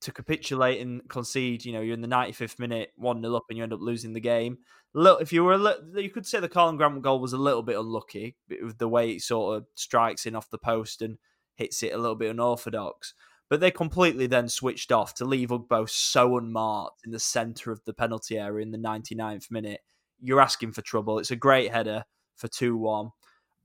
[0.00, 1.64] to capitulate and concede.
[1.64, 4.12] You know, you're in the 95th minute, one 0 up, and you end up losing
[4.12, 4.58] the game.
[4.92, 7.62] Look, if you were, a you could say the Karlan Grant goal was a little
[7.62, 11.18] bit unlucky with the way it sort of strikes in off the post and
[11.54, 13.14] hits it a little bit unorthodox.
[13.48, 17.84] But they completely then switched off to leave Ugbo so unmarked in the centre of
[17.84, 19.80] the penalty area in the 99th minute.
[20.20, 21.18] You're asking for trouble.
[21.18, 22.04] It's a great header
[22.36, 23.10] for 2 1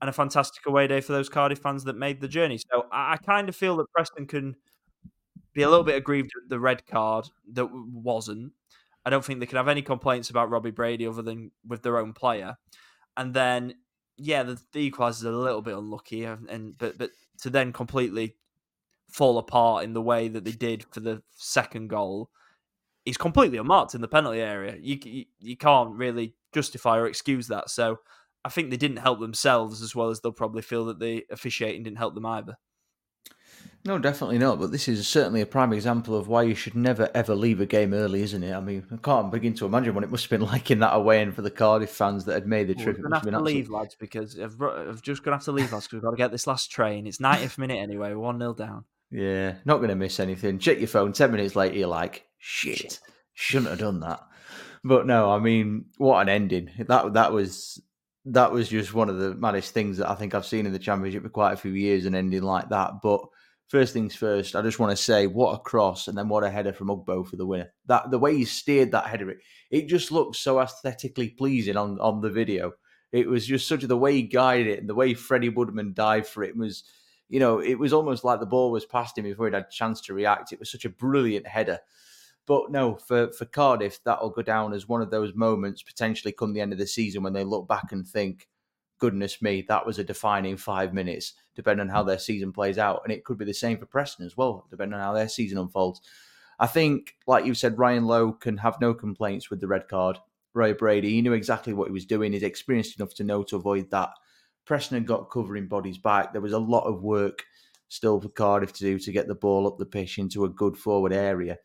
[0.00, 2.58] and a fantastic away day for those Cardiff fans that made the journey.
[2.58, 4.56] So I kind of feel that Preston can
[5.56, 8.52] be a little bit aggrieved at the red card that wasn't.
[9.04, 11.98] I don't think they can have any complaints about Robbie Brady other than with their
[11.98, 12.56] own player.
[13.16, 13.74] And then,
[14.18, 17.72] yeah, the, the equaliser is a little bit unlucky, and, and but but to then
[17.72, 18.36] completely
[19.08, 22.28] fall apart in the way that they did for the second goal
[23.06, 24.76] is completely unmarked in the penalty area.
[24.78, 27.70] You, you you can't really justify or excuse that.
[27.70, 28.00] So
[28.44, 31.84] I think they didn't help themselves as well as they'll probably feel that the officiating
[31.84, 32.56] didn't help them either.
[33.86, 34.58] No, definitely not.
[34.58, 37.66] But this is certainly a prime example of why you should never ever leave a
[37.66, 38.52] game early, isn't it?
[38.52, 40.94] I mean, I can't begin to imagine what it must have been like in that
[40.94, 42.98] away end for the Cardiff fans that had made the trip.
[42.98, 45.86] We're to have to leave, lads, because I've, I've just to have to leave, lads,
[45.86, 47.06] because we've got to get this last train.
[47.06, 48.84] It's 90th minute anyway, 1 0 down.
[49.12, 50.58] Yeah, not going to miss anything.
[50.58, 51.12] Check your phone.
[51.12, 53.00] 10 minutes later, you're like, shit, shit,
[53.34, 54.20] shouldn't have done that.
[54.82, 56.70] But no, I mean, what an ending.
[56.88, 57.80] That that was
[58.26, 60.78] that was just one of the maddest things that I think I've seen in the
[60.80, 63.00] championship for quite a few years, an ending like that.
[63.00, 63.20] But
[63.68, 66.50] first things first, I just want to say what a cross and then what a
[66.50, 67.72] header from Ugbo for the winner.
[67.86, 69.38] That the way he steered that header, it,
[69.70, 72.72] it just looks so aesthetically pleasing on, on the video.
[73.12, 76.26] It was just such the way he guided it and the way Freddie Woodman dived
[76.26, 76.84] for it was
[77.28, 79.70] you know, it was almost like the ball was past him before he'd had a
[79.70, 80.52] chance to react.
[80.52, 81.80] It was such a brilliant header.
[82.46, 86.52] But no, for, for Cardiff, that'll go down as one of those moments potentially come
[86.52, 88.48] the end of the season when they look back and think,
[88.98, 93.02] goodness me, that was a defining five minutes, depending on how their season plays out.
[93.04, 95.58] And it could be the same for Preston as well, depending on how their season
[95.58, 96.00] unfolds.
[96.58, 100.18] I think, like you said, Ryan Lowe can have no complaints with the red card.
[100.54, 102.32] Roy Brady, he knew exactly what he was doing.
[102.32, 104.10] He's experienced enough to know to avoid that.
[104.64, 106.32] Preston had got covering bodies back.
[106.32, 107.44] There was a lot of work
[107.88, 110.76] still for Cardiff to do to get the ball up the pitch into a good
[110.76, 111.58] forward area.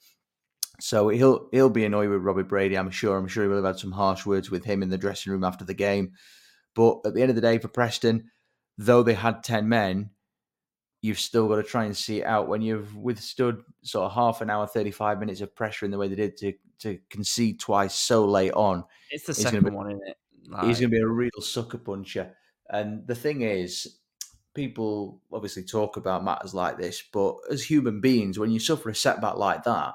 [0.80, 3.18] So he'll he'll be annoyed with Robbie Brady, I'm sure.
[3.18, 5.44] I'm sure he will have had some harsh words with him in the dressing room
[5.44, 6.14] after the game.
[6.76, 8.32] But at the end of the day, for Preston,
[8.78, 10.12] though they had ten men,
[11.02, 12.48] you've still got to try and see it out.
[12.48, 16.08] When you've withstood sort of half an hour, 35 minutes of pressure in the way
[16.08, 18.84] they did to to concede twice so late on.
[19.10, 20.18] It's the second be, one, isn't it?
[20.50, 20.66] Like...
[20.66, 22.36] He's going to be a real sucker puncher.
[22.70, 24.00] And the thing is,
[24.54, 28.96] people obviously talk about matters like this, but as human beings, when you suffer a
[28.96, 29.94] setback like that,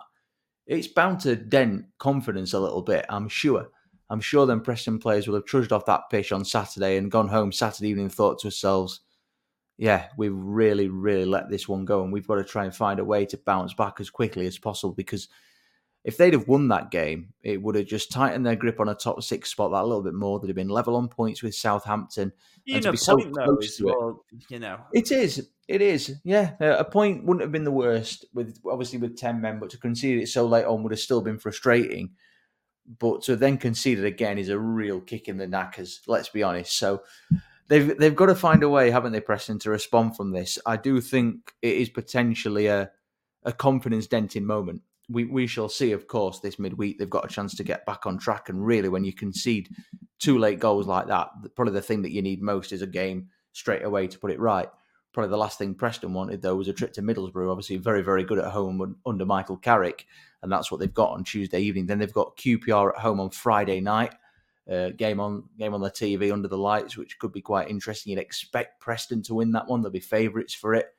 [0.66, 3.68] it's bound to dent confidence a little bit, I'm sure.
[4.09, 7.28] I'm sure then Preston players will have trudged off that pitch on Saturday and gone
[7.28, 9.00] home Saturday evening and thought to ourselves,
[9.78, 13.00] yeah, we've really, really let this one go and we've got to try and find
[13.00, 15.28] a way to bounce back as quickly as possible because
[16.07, 18.94] if they'd have won that game, it would have just tightened their grip on a
[18.94, 20.38] top six spot that a little bit more.
[20.38, 22.32] They'd have been level on points with Southampton.
[22.64, 26.52] You know, so point though is well, you know, it is, it is, yeah.
[26.61, 29.78] Uh, a point wouldn't have been the worst with obviously with ten men, but to
[29.78, 32.11] concede it so late on would have still been frustrating.
[32.99, 36.01] But to then concede it again is a real kick in the knackers.
[36.07, 36.76] Let's be honest.
[36.76, 37.03] So
[37.68, 40.59] they've they've got to find a way, haven't they, Preston, to respond from this?
[40.64, 42.91] I do think it is potentially a
[43.45, 46.99] a confidence denting moment we, we shall see, of course, this midweek.
[46.99, 48.49] They've got a chance to get back on track.
[48.49, 49.68] And really, when you concede
[50.18, 53.28] two late goals like that, probably the thing that you need most is a game
[53.53, 54.68] straight away to put it right.
[55.16, 57.50] Probably the last thing Preston wanted, though, was a trip to Middlesbrough.
[57.50, 60.06] Obviously, very, very good at home under Michael Carrick.
[60.42, 61.86] And that's what they've got on Tuesday evening.
[61.86, 64.12] Then they've got QPR at home on Friday night.
[64.70, 68.10] Uh, game on game on the TV under the lights, which could be quite interesting.
[68.10, 70.94] You'd expect Preston to win that one; they'll be favourites for it.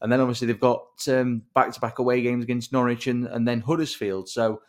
[0.00, 0.86] And then obviously they've got
[1.52, 4.30] back to back away games against Norwich and, and then Huddersfield.
[4.30, 4.62] So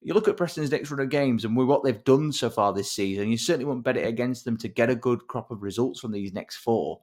[0.00, 2.90] you look at Preston's next run of games and what they've done so far this
[2.90, 6.00] season, you certainly won't bet it against them to get a good crop of results
[6.00, 7.02] from these next four.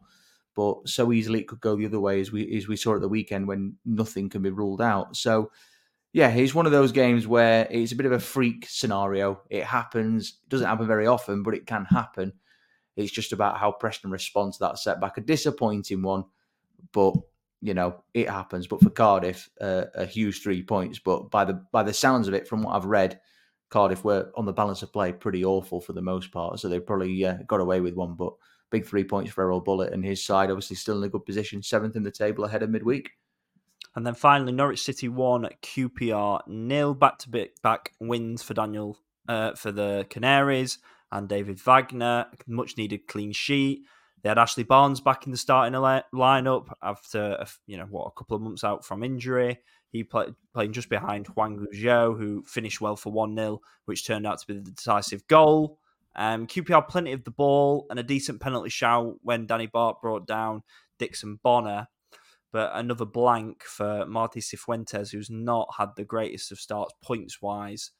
[0.55, 3.01] But so easily it could go the other way as we as we saw at
[3.01, 5.15] the weekend when nothing can be ruled out.
[5.15, 5.51] So
[6.13, 9.41] yeah, it's one of those games where it's a bit of a freak scenario.
[9.49, 10.39] It happens.
[10.43, 12.33] It doesn't happen very often, but it can happen.
[12.97, 15.17] It's just about how Preston responds to that setback.
[15.17, 16.25] A disappointing one,
[16.91, 17.13] but
[17.61, 18.67] you know it happens.
[18.67, 20.99] But for Cardiff, uh, a huge three points.
[20.99, 23.21] But by the by the sounds of it, from what I've read,
[23.69, 26.59] Cardiff were on the balance of play pretty awful for the most part.
[26.59, 28.15] So they probably uh, got away with one.
[28.15, 28.33] But
[28.71, 31.61] big three points for Erol Bulut and his side, obviously still in a good position,
[31.61, 33.11] seventh in the table ahead of midweek.
[33.95, 36.93] And then finally, Norwich City won, QPR nil.
[36.93, 38.97] Back to back wins for Daniel
[39.27, 40.79] uh, for the Canaries
[41.11, 42.27] and David Wagner.
[42.47, 43.83] Much needed clean sheet.
[44.23, 48.35] They had Ashley Barnes back in the starting lineup after you know what a couple
[48.35, 49.59] of months out from injury.
[49.89, 54.25] He played playing just behind Huang Ui-jo, who finished well for one 0 which turned
[54.25, 55.79] out to be the decisive goal.
[56.15, 60.27] Um, QPR plenty of the ball and a decent penalty shout when Danny Batth brought
[60.27, 60.63] down
[60.99, 61.87] Dixon Bonner,
[62.51, 67.91] but another blank for Marti Cifuentes, who's not had the greatest of starts points wise.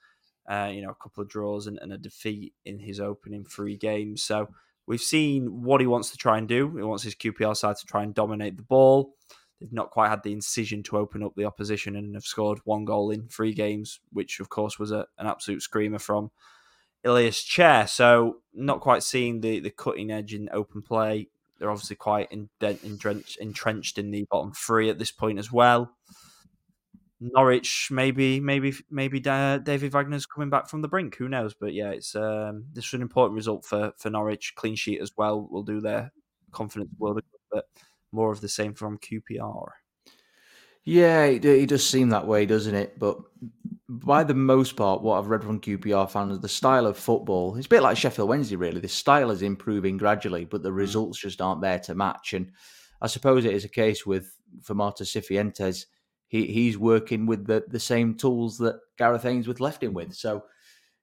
[0.50, 3.78] Uh, you know, a couple of draws and, and a defeat in his opening three
[3.78, 4.24] games.
[4.24, 4.50] So
[4.88, 6.76] We've seen what he wants to try and do.
[6.76, 9.16] He wants his QPR side to try and dominate the ball.
[9.60, 12.84] They've not quite had the incision to open up the opposition and have scored one
[12.84, 16.32] goal in three games, which of course was a, an absolute screamer from
[17.04, 17.88] Ilias Chair.
[17.88, 21.30] So not quite seeing the, the cutting edge in open play.
[21.58, 25.92] They're obviously quite entrenched, entrenched in the bottom three at this point as well.
[27.20, 31.16] Norwich, maybe, maybe, maybe David Wagner's coming back from the brink.
[31.18, 31.54] Who knows?
[31.54, 34.54] But yeah, it's um, this is an important result for for Norwich.
[34.56, 36.12] Clean sheet as well will do their
[36.52, 37.22] confidence world,
[37.52, 37.66] but
[38.12, 39.68] more of the same from QPR.
[40.84, 42.98] Yeah, it, it does seem that way, doesn't it?
[42.98, 43.18] But
[43.88, 47.68] by the most part, what I've read from QPR fans, the style of football, it's
[47.68, 48.80] a bit like Sheffield Wednesday, really.
[48.80, 50.76] The style is improving gradually, but the mm.
[50.76, 52.34] results just aren't there to match.
[52.34, 52.52] And
[53.02, 55.86] I suppose it is a case with for Marti Cifuentes
[56.32, 60.14] he he's working with the the same tools that Gareth Ainsworth left him with.
[60.14, 60.46] So,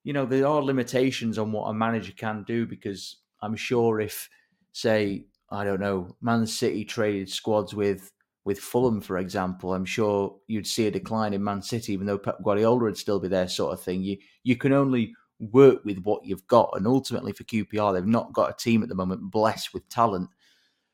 [0.03, 4.29] you know, there are limitations on what a manager can do because I'm sure if,
[4.73, 8.11] say, I don't know, Man City traded squads with
[8.49, 12.17] with Fulham, for example, I'm sure you'd see a decline in Man City, even though
[12.17, 14.03] Pep Guardiola would still be there, sort of thing.
[14.03, 18.33] You you can only work with what you've got, and ultimately for QPR, they've not
[18.33, 20.31] got a team at the moment blessed with talent.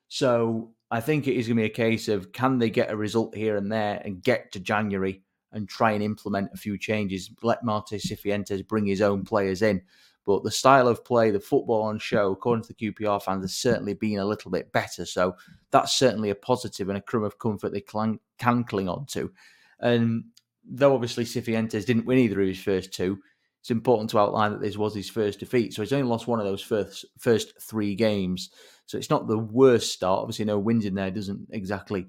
[0.08, 2.96] So I think it is going to be a case of can they get a
[2.96, 7.30] result here and there and get to January and try and implement a few changes.
[7.40, 9.80] Let Marti Cifuentes bring his own players in.
[10.24, 13.54] But the style of play, the football on show, according to the QPR fans, has
[13.54, 15.04] certainly been a little bit better.
[15.04, 15.36] So
[15.70, 19.30] that's certainly a positive and a crumb of comfort they can, cling on to.
[19.80, 20.24] And
[20.64, 23.18] though obviously Cifuentes didn't win either of his first two,
[23.60, 25.72] it's important to outline that this was his first defeat.
[25.72, 28.50] So he's only lost one of those first first three games.
[28.86, 30.20] So it's not the worst start.
[30.20, 32.06] Obviously, no wins in there doesn't exactly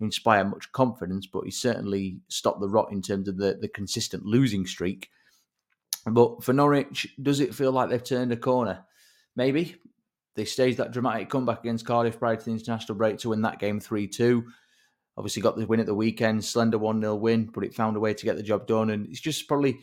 [0.00, 4.24] inspire much confidence, but he certainly stopped the rot in terms of the, the consistent
[4.24, 5.08] losing streak.
[6.06, 8.84] But for Norwich, does it feel like they've turned a corner?
[9.36, 9.76] Maybe.
[10.36, 13.58] They staged that dramatic comeback against Cardiff prior to the international break to win that
[13.58, 14.44] game 3 2.
[15.16, 18.00] Obviously, got the win at the weekend, slender 1 0 win, but it found a
[18.00, 18.90] way to get the job done.
[18.90, 19.80] And it's just probably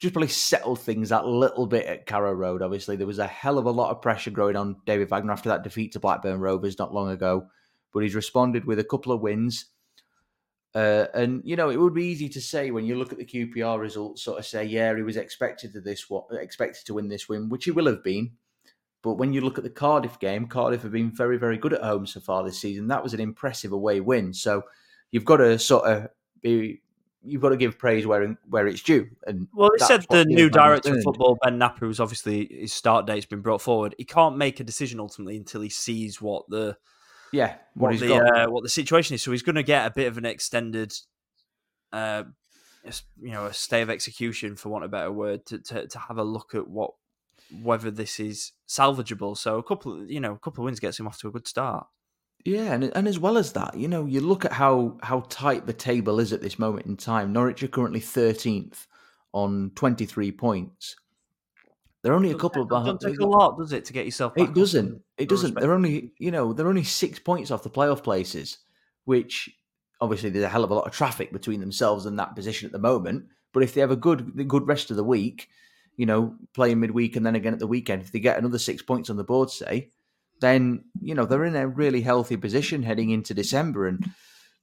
[0.00, 2.62] just probably settled things that little bit at Carrow Road.
[2.62, 5.48] Obviously, there was a hell of a lot of pressure growing on David Wagner after
[5.48, 7.46] that defeat to Blackburn Rovers not long ago,
[7.92, 9.66] but he's responded with a couple of wins.
[10.76, 13.24] Uh, and you know, it would be easy to say when you look at the
[13.24, 17.08] QPR results, sort of say, yeah, he was expected to this, what expected to win
[17.08, 18.32] this win, which he will have been.
[19.00, 21.82] But when you look at the Cardiff game, Cardiff have been very, very good at
[21.82, 22.88] home so far this season.
[22.88, 24.34] That was an impressive away win.
[24.34, 24.64] So
[25.12, 26.08] you've got to sort of
[26.42, 26.82] be,
[27.24, 29.08] you've got to give praise where where it's due.
[29.26, 33.06] And well, it said the new director of football, Ben Knapper, who's obviously his start
[33.06, 33.94] date's been brought forward.
[33.96, 36.76] He can't make a decision ultimately until he sees what the
[37.32, 39.22] yeah, what, what the uh, what the situation is.
[39.22, 40.92] So he's going to get a bit of an extended,
[41.92, 42.24] uh,
[43.20, 45.98] you know, a stay of execution, for want of a better word, to, to, to
[45.98, 46.92] have a look at what
[47.62, 49.36] whether this is salvageable.
[49.36, 51.46] So a couple, you know, a couple of wins gets him off to a good
[51.46, 51.86] start.
[52.44, 55.66] Yeah, and and as well as that, you know, you look at how how tight
[55.66, 57.32] the table is at this moment in time.
[57.32, 58.86] Norwich are currently thirteenth
[59.32, 60.94] on twenty three points.
[62.06, 62.68] They're only a couple of.
[62.68, 64.34] Doesn't take a lot, does it, to get yourself?
[64.36, 65.02] it doesn't.
[65.18, 65.58] It doesn't.
[65.58, 68.58] They're only, you know, they're only six points off the playoff places,
[69.06, 69.50] which
[70.00, 72.70] obviously there's a hell of a lot of traffic between themselves and that position at
[72.70, 73.24] the moment.
[73.52, 75.48] But if they have a good, good rest of the week,
[75.96, 78.82] you know, playing midweek and then again at the weekend, if they get another six
[78.82, 79.90] points on the board, say,
[80.40, 83.88] then you know they're in a really healthy position heading into December.
[83.88, 84.08] And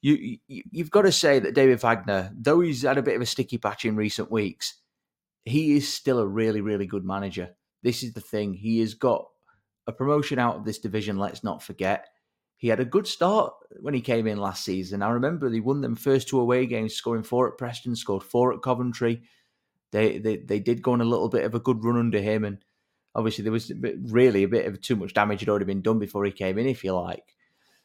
[0.02, 3.22] you, you you've got to say that David Wagner, though he's had a bit of
[3.22, 4.76] a sticky patch in recent weeks,
[5.46, 7.50] he is still a really, really good manager.
[7.82, 8.54] This is the thing.
[8.54, 9.26] He has got
[9.88, 12.08] a promotion out of this division, let's not forget.
[12.56, 15.02] He had a good start when he came in last season.
[15.02, 18.54] I remember he won them first two away games, scoring four at Preston, scored four
[18.54, 19.24] at Coventry.
[19.92, 22.46] They they, they did go on a little bit of a good run under him,
[22.46, 22.64] and
[23.14, 25.82] obviously there was a bit, really a bit of too much damage had already been
[25.82, 27.36] done before he came in, if you like.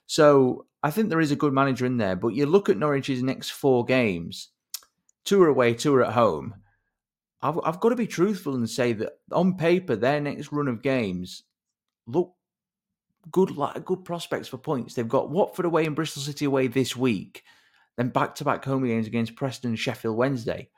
[0.07, 2.15] So I think there is a good manager in there.
[2.15, 4.51] But you look at Norwich's next four games,
[5.25, 6.55] two are away, two are at home
[7.41, 10.83] I've, I've got to be truthful and say that on paper, their next run of
[10.83, 11.45] games
[12.07, 12.35] look
[13.31, 14.95] good, like good prospects for points.
[14.95, 17.45] They've got Watford away and Bristol City away this week,
[17.97, 20.69] then back to back home games against Preston and Sheffield Wednesday.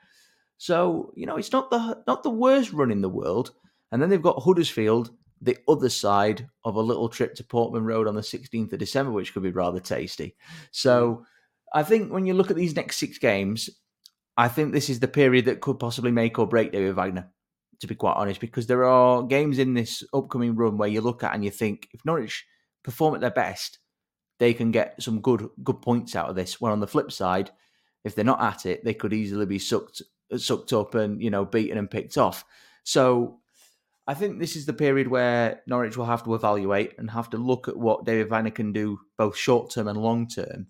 [0.57, 3.51] So you know it's not the not the worst run in the world.
[3.91, 8.07] And then they've got Huddersfield, the other side of a little trip to Portman Road
[8.07, 10.35] on the 16th of December, which could be rather tasty.
[10.71, 11.23] So mm.
[11.73, 13.69] I think when you look at these next six games,
[14.37, 17.29] I think this is the period that could possibly make or break David Wagner,
[17.79, 21.23] to be quite honest, because there are games in this upcoming run where you look
[21.23, 22.45] at and you think if Norwich
[22.83, 23.79] perform at their best,
[24.39, 26.59] they can get some good good points out of this.
[26.59, 27.51] Where on the flip side,
[28.03, 30.01] if they're not at it, they could easily be sucked
[30.37, 32.43] sucked up and you know beaten and picked off.
[32.83, 33.41] So
[34.07, 37.37] I think this is the period where Norwich will have to evaluate and have to
[37.37, 40.67] look at what David Wagner can do both short term and long term.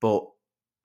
[0.00, 0.24] But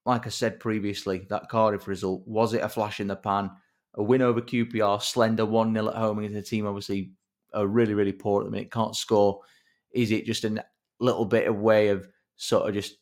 [0.06, 3.50] like I said previously, that Cardiff result, was it a flash in the pan?
[3.96, 7.12] A win over QPR, slender 1 0 at home against a team obviously
[7.54, 9.40] are really, really poor at the minute, can't score.
[9.94, 10.64] Is it just a
[11.00, 12.98] little bit of way of sort of just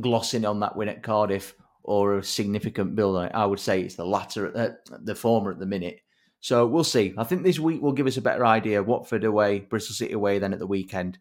[0.00, 3.32] glossing on that win at Cardiff or a significant build on it?
[3.34, 6.00] I would say it's the latter, at the, the former at the minute.
[6.40, 7.12] So we'll see.
[7.18, 8.82] I think this week will give us a better idea.
[8.82, 11.18] Watford away, Bristol City away, then at the weekend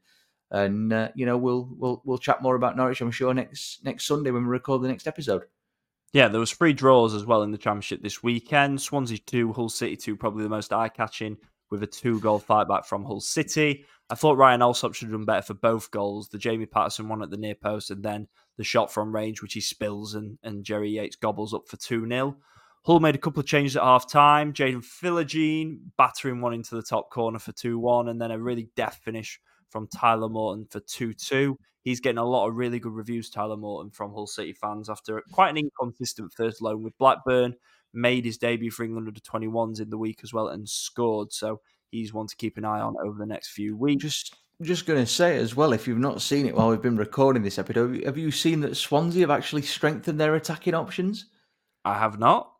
[0.51, 3.01] and uh, you know we'll we'll we'll chat more about Norwich.
[3.01, 5.43] I'm sure next next Sunday when we record the next episode.
[6.11, 8.81] Yeah, there was three draws as well in the championship this weekend.
[8.81, 11.37] Swansea two, Hull City two, probably the most eye catching
[11.69, 13.85] with a two goal fight back from Hull City.
[14.09, 16.29] I thought Ryan Allsop should have done better for both goals.
[16.29, 18.27] The Jamie Paterson one at the near post, and then
[18.57, 22.07] the shot from range, which he spills, and, and Jerry Yates gobbles up for 2
[22.07, 22.35] 0.
[22.85, 24.51] Hull made a couple of changes at half time.
[24.51, 28.69] Jaden Philogene battering one into the top corner for 2 1, and then a really
[28.75, 29.39] deft finish
[29.69, 31.57] from Tyler Morton for 2 2.
[31.83, 35.21] He's getting a lot of really good reviews, Tyler Morton, from Hull City fans after
[35.31, 37.55] quite an inconsistent first loan with Blackburn.
[37.93, 41.33] Made his debut for England under 21s in the week as well and scored.
[41.33, 44.03] So he's one to keep an eye on over the next few weeks.
[44.03, 46.97] Just just going to say as well, if you've not seen it while we've been
[46.97, 51.27] recording this episode, have you seen that Swansea have actually strengthened their attacking options?
[51.85, 52.51] I have not.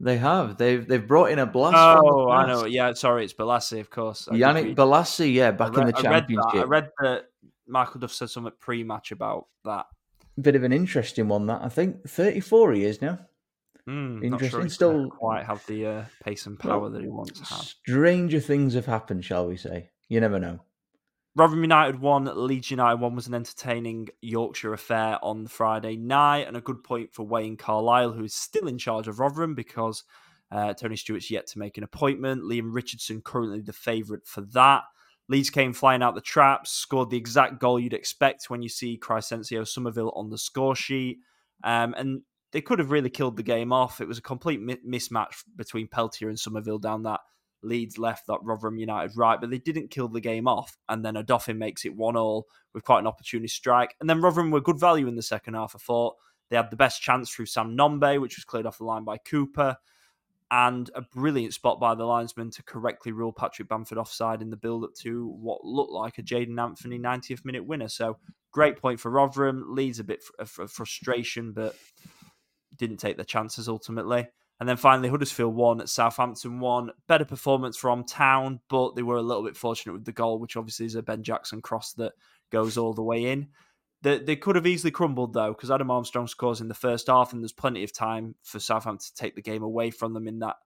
[0.00, 0.56] They have.
[0.56, 1.76] They've they've brought in a blast.
[1.76, 2.64] Oh, I know.
[2.66, 4.28] Yeah, sorry, it's Bolasie, of course.
[4.30, 6.54] Yannick Bolasie, yeah, back read, in the championship.
[6.54, 7.24] I read, I read that
[7.66, 9.86] Michael Duff said something pre-match about that.
[10.40, 11.46] Bit of an interesting one.
[11.46, 13.18] That I think thirty four he is now.
[13.88, 14.60] Mm, Interesting.
[14.60, 17.60] Sure Still quite have the uh, pace and power well, that he once had.
[17.60, 19.90] Stranger things have happened, shall we say?
[20.08, 20.60] You never know.
[21.38, 26.56] Rotherham United won, Leeds United won was an entertaining Yorkshire affair on Friday night, and
[26.56, 30.02] a good point for Wayne Carlisle, who is still in charge of Rotherham because
[30.50, 32.44] uh, Tony Stewart's yet to make an appointment.
[32.44, 34.82] Leam Richardson currently the favourite for that.
[35.28, 38.98] Leeds came flying out the traps, scored the exact goal you'd expect when you see
[38.98, 41.18] Crysencio Summerville on the score sheet.
[41.62, 44.00] Um, and they could have really killed the game off.
[44.00, 47.20] It was a complete mi- mismatch between Peltier and Summerville down that
[47.62, 50.76] Leeds left, that Rotherham United right, but they didn't kill the game off.
[50.88, 53.94] And then Odoffin makes it one all with quite an opportunity strike.
[54.00, 55.74] And then Rotherham were good value in the second half.
[55.74, 56.16] I thought
[56.48, 59.18] they had the best chance through Sam Nombe, which was cleared off the line by
[59.18, 59.76] Cooper
[60.50, 64.56] and a brilliant spot by the linesman to correctly rule Patrick Bamford offside in the
[64.56, 67.88] build up to what looked like a Jaidon Anthony 90th minute winner.
[67.88, 68.16] So
[68.50, 69.74] great point for Rotherham.
[69.74, 71.76] Leeds a bit of frustration, but
[72.76, 74.28] didn't take the chances ultimately.
[74.60, 76.90] And then finally, Huddersfield won, Southampton won.
[77.06, 80.56] Better performance from Town, but they were a little bit fortunate with the goal, which
[80.56, 82.12] obviously is a Ben Jackson cross that
[82.50, 83.48] goes all the way in.
[84.02, 87.32] They, they could have easily crumbled though, because Adam Armstrong scores in the first half,
[87.32, 90.40] and there's plenty of time for Southampton to take the game away from them in
[90.40, 90.56] that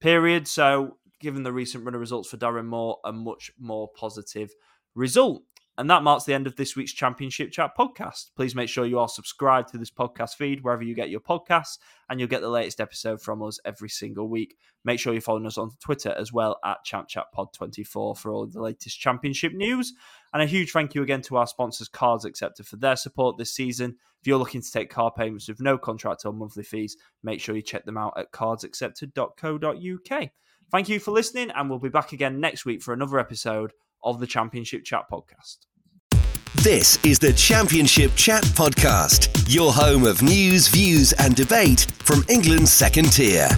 [0.00, 0.46] period.
[0.46, 4.50] So, given the recent run of results for Darren Moore, a much more positive
[4.94, 5.42] result.
[5.80, 8.32] And that marks the end of this week's Championship Chat podcast.
[8.36, 11.78] Please make sure you are subscribed to this podcast feed wherever you get your podcasts,
[12.10, 14.58] and you'll get the latest episode from us every single week.
[14.84, 19.00] Make sure you're following us on Twitter as well at ChampChatPod24 for all the latest
[19.00, 19.94] Championship news.
[20.34, 23.54] And a huge thank you again to our sponsors, Cards Accepted, for their support this
[23.54, 23.96] season.
[24.20, 27.56] If you're looking to take car payments with no contract or monthly fees, make sure
[27.56, 30.30] you check them out at cardsaccepted.co.uk.
[30.70, 33.72] Thank you for listening, and we'll be back again next week for another episode
[34.04, 35.69] of the Championship Chat podcast.
[36.56, 42.72] This is the Championship Chat Podcast, your home of news, views, and debate from England's
[42.72, 43.48] second tier.